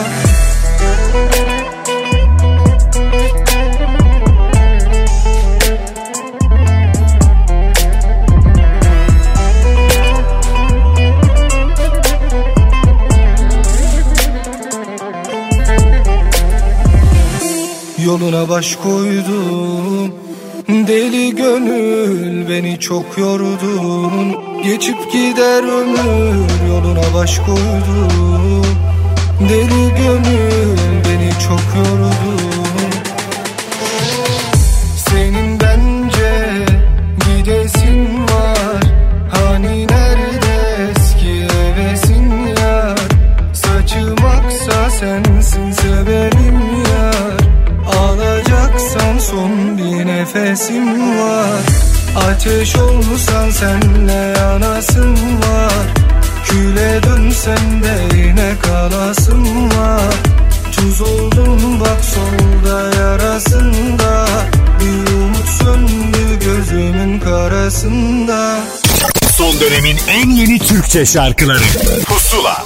Yoluna 18.04 18.48
baş 18.48 18.76
koydum 18.76 20.19
Deli 20.70 21.36
gönül 21.36 22.48
beni 22.48 22.80
çok 22.80 23.18
yordun 23.18 24.36
Geçip 24.64 25.12
gider 25.12 25.62
ömür 25.62 26.68
yoluna 26.68 27.14
baş 27.14 27.38
koydum 27.38 28.66
Deli 29.40 29.88
gönül 29.88 30.76
beni 31.04 31.30
çok 31.48 31.62
yordun 31.76 32.39
nefesim 50.60 51.18
var. 51.18 51.60
Ateş 52.16 52.76
olsan 52.76 53.50
senle 53.50 54.38
yanasın 54.38 55.14
var. 55.14 55.72
Küle 56.44 57.02
dönsem 57.02 57.82
de 57.82 58.16
yine 58.16 58.54
kalasın 58.62 59.70
var. 59.70 60.14
Tuz 60.72 61.00
oldum 61.00 61.80
bak 61.80 62.04
solda 62.04 62.96
yarasında. 62.96 64.26
Bir 64.80 65.12
umut 65.12 65.48
söndü 65.62 66.44
gözümün 66.44 67.20
karasında. 67.20 68.58
Son 69.36 69.60
dönemin 69.60 69.96
en 70.08 70.30
yeni 70.30 70.58
Türkçe 70.58 71.06
şarkıları. 71.06 71.64
Pusula 72.06 72.64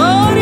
What 0.00 0.39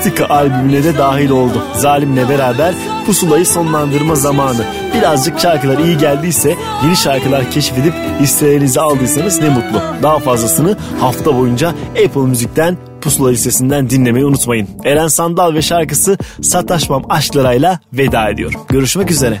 Akustika 0.00 0.34
albümüne 0.34 0.84
de 0.84 0.98
dahil 0.98 1.30
oldu. 1.30 1.62
Zalim'le 1.74 2.28
beraber 2.28 2.74
pusulayı 3.06 3.46
sonlandırma 3.46 4.14
zamanı. 4.14 4.64
Birazcık 4.94 5.40
şarkılar 5.40 5.78
iyi 5.78 5.98
geldiyse, 5.98 6.56
yeni 6.84 6.96
şarkılar 6.96 7.50
keşfedip 7.50 7.94
listelerinizi 8.20 8.80
aldıysanız 8.80 9.40
ne 9.40 9.48
mutlu. 9.48 9.82
Daha 10.02 10.18
fazlasını 10.18 10.76
hafta 11.00 11.38
boyunca 11.38 11.68
Apple 12.06 12.20
Müzik'ten 12.20 12.78
Pusula 13.00 13.28
listesinden 13.28 13.90
dinlemeyi 13.90 14.26
unutmayın. 14.26 14.68
Eren 14.84 15.08
Sandal 15.08 15.54
ve 15.54 15.62
şarkısı 15.62 16.18
Sataşmam 16.42 17.02
Aşklara'yla 17.08 17.80
veda 17.92 18.28
ediyorum. 18.28 18.60
Görüşmek 18.68 19.10
üzere. 19.10 19.40